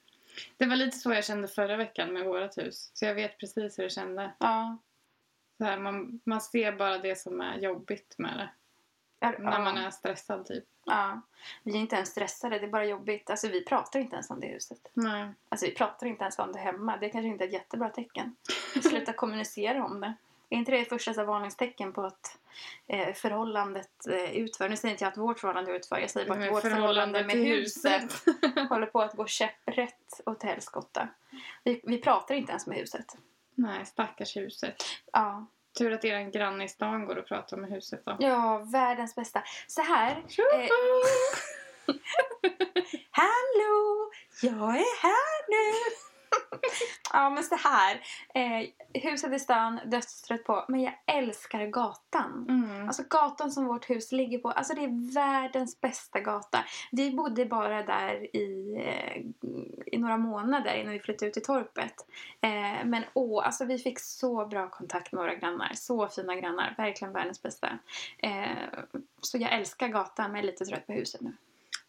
[0.57, 2.91] Det var lite så jag kände förra veckan med vårt hus.
[2.95, 4.33] Så jag vet precis hur det kände.
[4.39, 4.79] Ja.
[5.59, 8.49] Så här, man, man ser bara det som är jobbigt med det.
[9.21, 10.65] Ja, När man är stressad typ.
[10.85, 11.21] ja.
[11.63, 13.31] Vi är inte ens stressade, det är bara jobbigt.
[13.31, 14.91] Alltså vi pratar inte ens om det huset.
[14.95, 15.29] Nej.
[15.49, 16.97] Alltså vi pratar inte ens om det hemma.
[16.97, 18.37] Det är kanske inte är ett jättebra tecken.
[18.75, 20.15] Vi slutar kommunicera om det.
[20.51, 22.39] Är inte det första så varningstecken på att
[22.87, 24.69] eh, förhållandet eh, utför?
[24.69, 25.99] Nu säger inte jag att vårt förhållande utför.
[25.99, 28.13] Jag säger bara att vårt förhållande med huset
[28.69, 31.09] håller på att gå käpprätt åt helskotta.
[31.65, 33.17] Vi, vi pratar inte ens med huset.
[33.59, 34.77] Nej, stackars huset.
[35.13, 35.47] Ja.
[35.79, 38.17] Tur att er granne i stan går och pratar med huset då.
[38.21, 39.43] ja, världens bästa.
[39.67, 40.11] Så här.
[40.11, 40.69] Eh!
[43.11, 44.11] Hallå!
[44.43, 45.73] Jag är här nu!
[47.13, 48.01] Ja, men så här.
[48.35, 48.69] Eh,
[49.03, 50.65] huset i stan, dödstrött på.
[50.69, 52.47] Men jag älskar gatan.
[52.49, 52.87] Mm.
[52.87, 54.51] Alltså gatan som vårt hus ligger på.
[54.51, 56.65] Alltså det är världens bästa gata.
[56.93, 59.23] Vi bodde bara där i, eh,
[59.87, 61.95] i några månader innan vi flyttade ut till torpet.
[62.41, 65.73] Eh, men åh, alltså vi fick så bra kontakt med våra grannar.
[65.75, 66.75] Så fina grannar.
[66.79, 67.79] Verkligen världens bästa.
[68.19, 68.69] Eh,
[69.21, 71.33] så jag älskar gatan men är lite trött på huset nu.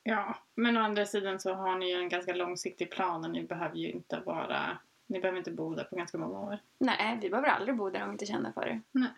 [0.04, 3.44] Ja, men å andra sidan så har ni ju en ganska långsiktig plan och ni
[3.44, 4.78] behöver ju inte vara...
[5.08, 6.60] Ni behöver inte bo där på ganska många år.
[6.78, 8.82] Nej, vi behöver aldrig bo där om vi inte känner för det.
[8.92, 9.10] Nej.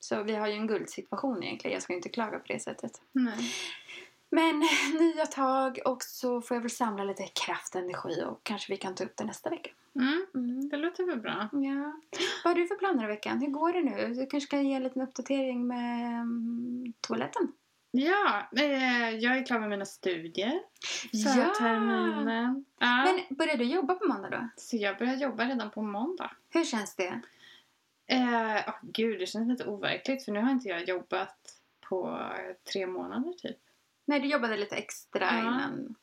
[0.00, 1.74] Så vi har ju en guldsituation egentligen.
[1.74, 3.00] Jag ska inte klaga på det sättet.
[3.12, 3.52] Nej.
[4.30, 4.58] Men
[4.98, 8.76] nya tag och så får jag väl samla lite kraft och energi och kanske vi
[8.76, 9.70] kan ta upp det nästa vecka.
[9.94, 10.68] Mm, Mm.
[10.68, 11.48] det låter väl bra.
[11.52, 11.92] Ja.
[12.44, 13.40] Vad har du för planer i veckan?
[13.40, 14.14] Hur går det nu?
[14.14, 17.52] Du kanske kan ge en liten uppdatering med um, toaletten?
[17.90, 20.60] Ja, eh, jag är klar med mina studier
[21.24, 21.54] för Ja!
[21.58, 22.64] terminen.
[22.78, 23.04] Ja.
[23.04, 24.48] Men börjar du jobba på måndag då?
[24.56, 26.30] Så jag börjar jobba redan på måndag.
[26.50, 27.20] Hur känns det?
[28.06, 31.54] Eh, åh, gud, det känns lite overkligt för nu har inte jag jobbat
[31.88, 32.30] på
[32.72, 33.56] tre månader typ.
[34.04, 35.38] Nej, du jobbade lite extra Ja.
[35.40, 35.94] innan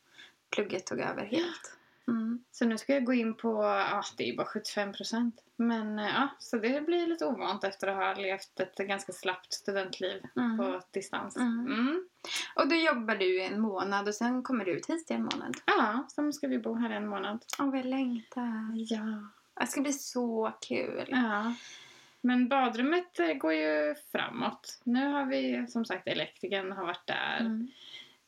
[0.50, 1.75] plugget tog över helt.
[2.08, 2.44] Mm.
[2.50, 5.42] Så nu ska jag gå in på, ja det är bara 75 procent.
[5.56, 9.52] Men eh, ja, så det blir lite ovant efter att ha levt ett ganska slappt
[9.52, 10.58] studentliv Mm.
[10.58, 11.36] på distans.
[11.36, 11.66] Mm.
[11.66, 12.08] Mm.
[12.54, 15.56] Och då jobbar du en månad och sen kommer du ut hit i en månad.
[15.66, 17.44] Ja, så nu ska vi bo här en månad.
[17.58, 18.72] Åh, vad jag längtar.
[18.74, 19.28] Ja.
[19.60, 21.04] Det ska bli så kul.
[21.08, 21.54] Ja.
[22.20, 24.80] Men badrummet eh, går ju framåt.
[24.84, 27.66] Nu har vi som sagt elektrikern har varit där.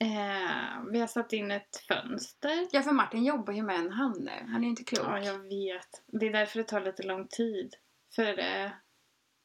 [0.01, 2.67] Eh, vi har satt in ett fönster.
[2.73, 4.31] Ja, för Martin jobbar ju med en hand nu.
[4.47, 5.07] Han är ju inte klok.
[5.07, 6.03] Ja, jag vet.
[6.07, 7.75] Det är därför det tar lite lång tid.
[8.15, 8.71] För eh,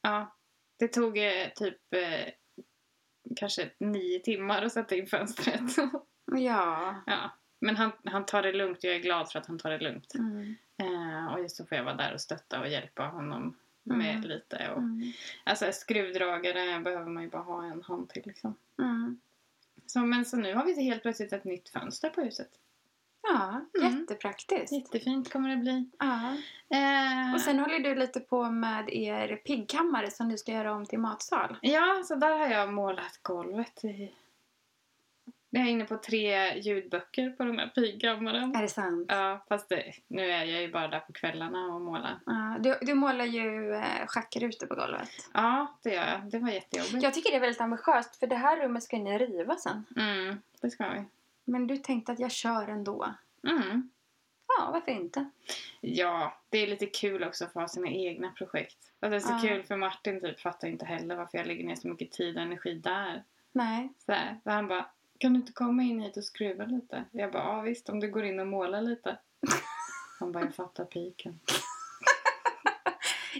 [0.02, 0.36] ja,
[0.78, 2.32] det tog eh, typ eh,
[3.36, 5.60] kanske nio timmar att sätta in fönstret.
[6.26, 7.02] Ja.
[7.06, 7.30] ja.
[7.60, 8.84] Men han, han tar det lugnt.
[8.84, 10.14] Jag är glad för att han tar det lugnt.
[10.14, 10.54] Mm.
[10.78, 14.22] Eh, och just så får jag vara där och stötta och hjälpa honom med Mm.
[14.28, 14.70] lite.
[14.70, 15.12] Och, Mm.
[15.44, 18.54] Alltså skruvdragare behöver man ju bara ha en hand till liksom.
[18.78, 19.20] Mm.
[19.86, 22.48] Så, men så nu har vi helt plötsligt ett nytt fönster på huset.
[23.22, 23.98] Ja, Mm.
[24.00, 24.72] jättepraktiskt.
[24.72, 25.90] Jättefint kommer det bli.
[25.98, 26.36] Ja.
[26.76, 30.86] Eh, Och sen håller du lite på med er piggkammare som du ska göra om
[30.86, 31.56] till matsal.
[31.62, 34.12] Ja, så där har jag målat golvet i...
[35.56, 38.56] Jag är inne på tre ljudböcker på den här pigkammaren.
[38.56, 39.06] Är det sant?
[39.08, 42.18] Ja, fast det, nu är jag ju bara där på kvällarna och målar.
[42.26, 45.08] Ja, du, du målar ju eh, schackrutor på golvet.
[45.34, 46.30] Ja, det gör jag.
[46.30, 47.02] Det var jättejobbigt.
[47.02, 49.84] Jag tycker det är väldigt ambitiöst för det här rummet ska ni riva sen.
[49.96, 51.04] Mm, det ska vi.
[51.44, 53.14] Men du tänkte att jag kör ändå.
[53.48, 53.90] Mm.
[54.58, 55.30] Ja, varför inte?
[55.80, 58.78] Ja, det är lite kul också att få ha sina egna projekt.
[59.00, 59.48] Alltså det är så Ja.
[59.54, 62.42] kul för Martin typ fattar inte heller varför jag lägger ner så mycket tid och
[62.42, 63.24] energi där.
[63.52, 63.92] Nej.
[64.06, 64.86] Så, här, så han bara,
[65.24, 67.04] kan du inte komma in hit och skruva lite?
[67.10, 69.18] Jag bara, ja visst om du går in och målar lite.
[70.20, 71.40] Han bara, jag fattar piken.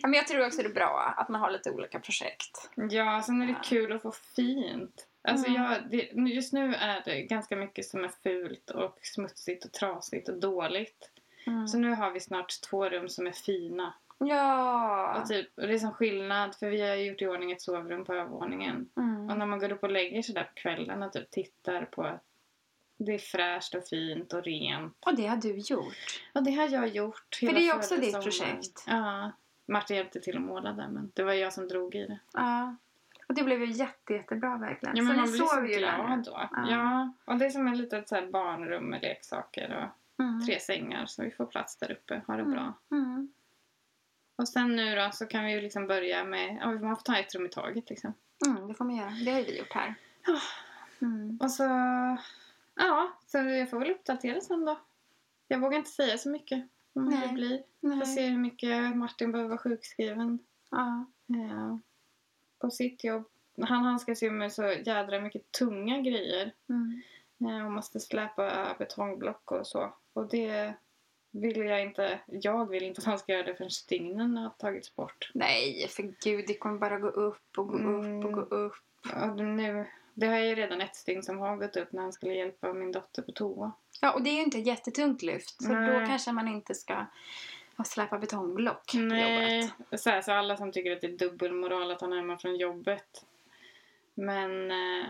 [0.02, 2.70] Ja, men jag tror också det är bra att man har lite olika projekt.
[2.90, 3.62] Ja, sen är det Ja.
[3.64, 5.06] kul att få fint.
[5.22, 5.62] Alltså Mm.
[5.62, 10.28] jag, det, just nu är det ganska mycket som är fult och smutsigt och trasigt
[10.28, 11.10] och dåligt.
[11.46, 11.68] Mm.
[11.68, 13.94] Så nu har vi snart två rum som är fina.
[14.26, 15.20] Ja.
[15.20, 18.04] Och, typ, och det är som skillnad för vi har gjort i ordning ett sovrum
[18.04, 18.88] på övervåningen.
[18.96, 19.30] Mm.
[19.30, 22.02] Och när man går upp och lägger sig där på kvällen och typ tittar på
[22.02, 22.22] att
[22.96, 24.96] det är fräscht och fint och rent.
[25.06, 26.22] Och det har du gjort.
[26.34, 28.22] Och det har jag gjort För det är också ditt sommaren.
[28.30, 28.84] projekt.
[28.86, 29.32] Ja.
[29.68, 32.18] Martin hjälpte till att måla där men det var jag som drog i det.
[32.32, 32.76] Ja.
[33.28, 34.96] Och det blev ju jätte, jättebra verkligen.
[34.96, 36.48] Ja, så men ni man blir så glad då.
[36.52, 36.66] Ja.
[36.70, 37.12] Ja.
[37.24, 40.46] och det är som ett litet så här barnrum med leksaker och Mm.
[40.46, 42.22] tre sängar så vi får plats där uppe.
[42.26, 42.52] Ha det Mm.
[42.54, 42.72] bra.
[42.92, 43.32] Mm.
[44.36, 47.16] Och sen nu då så kan vi ju liksom börja med, ja man får ta
[47.16, 48.14] ett rum i taget liksom.
[48.46, 49.10] Mm, det får man göra.
[49.24, 49.94] Det har ju vi gjort här.
[50.26, 50.38] Ja.
[51.02, 51.38] Mm.
[51.42, 51.62] Och så,
[52.74, 54.80] ja, så jag får väl uppdatera sen då.
[55.48, 57.62] Jag vågar inte säga så mycket om hur det blir.
[57.80, 58.06] Får Nej.
[58.06, 60.38] se hur mycket Martin behöver vara sjukskriven
[60.70, 61.06] Ja.
[61.36, 61.76] eh,
[62.58, 63.24] på sitt jobb.
[63.62, 66.52] Han handskas ju med så jädra mycket tunga grejer.
[66.68, 67.02] Mm.
[67.40, 69.94] Eh, och måste släpa betongblock och så.
[70.12, 70.74] Och det
[71.34, 74.96] vill jag inte, jag vill inte att han ska göra det förrän stygnen har tagits
[74.96, 75.30] bort.
[75.34, 76.44] Nej, för gud.
[76.46, 78.74] Det kommer bara gå upp och gå upp och gå upp.
[79.22, 82.34] Och nu, det har ju redan ett stygn som har gått upp när han skulle
[82.34, 83.72] hjälpa min dotter på toa.
[84.00, 85.62] Ja, och det är ju inte ett jättetungt lyft.
[85.62, 86.00] Så Nej.
[86.00, 87.06] då kanske man inte ska
[87.76, 90.00] ha släpa betongblock på Nej, jobbet.
[90.00, 92.56] så, här, så alla som tycker att det är dubbelmoral att han är hemma från
[92.56, 93.24] jobbet.
[94.14, 95.06] Men eh,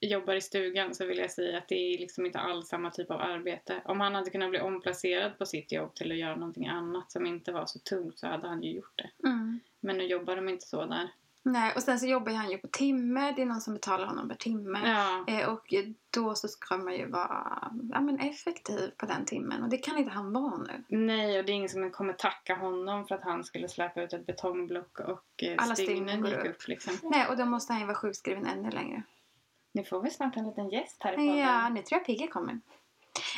[0.00, 3.10] jobbar i stugan så vill jag säga att det är liksom inte alls samma typ
[3.10, 3.82] av arbete.
[3.84, 7.26] Om han hade kunnat bli omplacerad på sitt jobb till att göra någonting annat som
[7.26, 9.28] inte var så tungt så hade han ju gjort det.
[9.28, 9.60] Mm.
[9.80, 11.10] Men nu jobbar de inte så där.
[11.42, 13.32] Nej, och sen så jobbar han ju på timme.
[13.36, 14.80] Det är någon som betalar honom per timme.
[14.84, 15.24] Ja.
[15.34, 15.74] Eh, och
[16.10, 19.62] då så ska man ju vara ja, men effektiv på den timmen.
[19.62, 20.84] Och det kan inte han vara nu.
[20.88, 24.12] Nej, och det är ingen som kommer tacka honom för att han skulle släpa ut
[24.12, 26.46] ett betongblock och eh, Alla stygnen gick upp.
[26.46, 26.68] upp.
[26.68, 26.94] liksom.
[27.02, 29.02] Nej, och då måste han ju vara sjukskriven ännu längre.
[29.72, 31.36] Nu får vi snart en liten gäst här i podden.
[31.38, 32.60] Ja, nu tror jag Pigge kommer.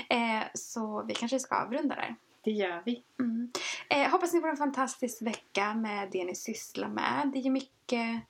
[0.08, 2.14] Eh, så vi kanske ska avrunda där.
[2.44, 3.02] Det gör vi.
[3.20, 3.50] Mm.
[3.88, 7.30] Eh, hoppas ni får en fantastisk vecka med det ni sysslar med.
[7.32, 8.22] Det är ju mycket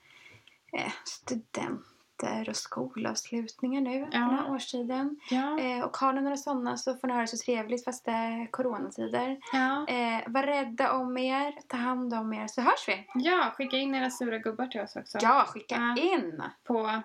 [0.73, 4.19] eh, studenter och skolavslutningar nu Ja.
[4.19, 5.19] den här årstiden.
[5.29, 5.59] Ja.
[5.59, 8.11] Eh, och har ni några sådana så får ni ha det så trevligt fast det
[8.11, 9.37] är coronatider.
[9.53, 9.87] ja.
[9.87, 13.07] Eh, var rädda om er, ta hand om er så hörs vi.
[13.15, 15.17] Ja, skicka in era sura gubbar till oss också.
[15.21, 17.01] Ja, skicka in På,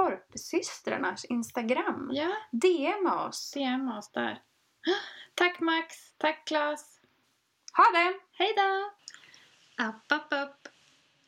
[0.00, 2.10] Torpsystrarnas Instagram.
[2.12, 3.50] ja, DM oss.
[3.50, 4.42] DM oss där.
[5.34, 7.00] Tack Max, tack Klas.
[7.76, 8.20] Ha det!
[8.32, 8.92] Hej då!
[9.84, 10.68] App, app, app.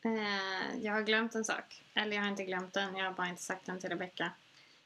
[0.05, 1.83] Eh, jag har glömt en sak.
[1.93, 4.31] Eller jag har inte glömt den, jag har bara inte sagt den till Rebecka.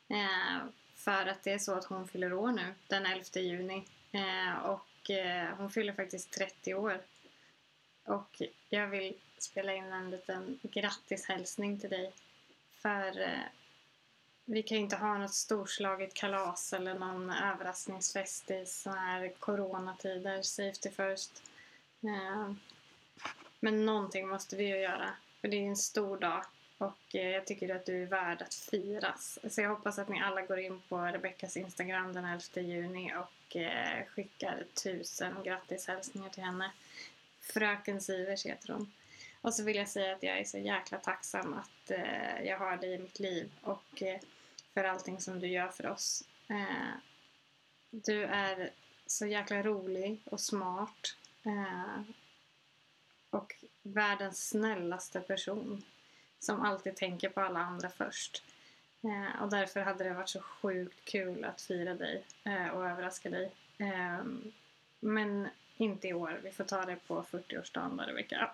[0.07, 3.88] Eh, för att det är så att hon fyller år nu, den 11 juni.
[4.11, 7.01] Eh, och eh, hon fyller faktiskt 30 år.
[8.03, 12.13] Och jag vill spela in en liten grattishälsning till dig.
[12.81, 13.39] För eh,
[14.49, 20.41] vi kan ju inte ha något storslaget kalas eller någon överraskningsfest i såna här coronatider,
[20.41, 21.43] safety first.
[22.03, 22.51] Eh,
[23.59, 25.09] men någonting måste vi ju göra.
[25.41, 26.43] För det är en stor dag.
[26.77, 29.39] Och eh, jag tycker att du är värd att firas.
[29.49, 33.55] Så jag hoppas att ni alla går in på Rebeckas Instagram den 11 juni och
[33.55, 36.71] eh, skickar tusen grattishälsningar till henne.
[37.41, 38.91] Fröken Sivers heter hon.
[39.41, 42.77] Och så vill jag säga att jag är så jäkla tacksam att eh, jag har
[42.77, 44.19] dig i mitt liv och eh,
[44.78, 46.23] för allting som du gör för oss.
[46.47, 46.95] Eh,
[47.91, 48.69] du är
[49.05, 51.15] så jäkla rolig och smart.
[51.43, 52.01] Eh,
[53.30, 55.84] och världens snällaste person.
[56.39, 58.43] Som alltid tänker på alla andra först.
[59.01, 63.30] Eh, och därför hade det varit så sjukt kul att fira dig eh, och överraska
[63.30, 63.51] dig.
[63.78, 64.23] Eh,
[64.99, 65.47] men
[65.78, 66.39] inte i år.
[66.43, 68.51] Vi får ta det på 40-årsdagen då, Rebecka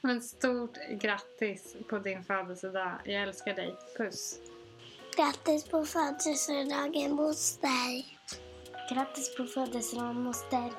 [0.00, 3.00] men stort grattis på din födelsedag.
[3.04, 3.76] Jag älskar dig.
[3.96, 4.40] Puss!
[5.16, 8.04] Grattis på födelsedagen moster.
[8.94, 10.70] Grattis på födelsedagen moster.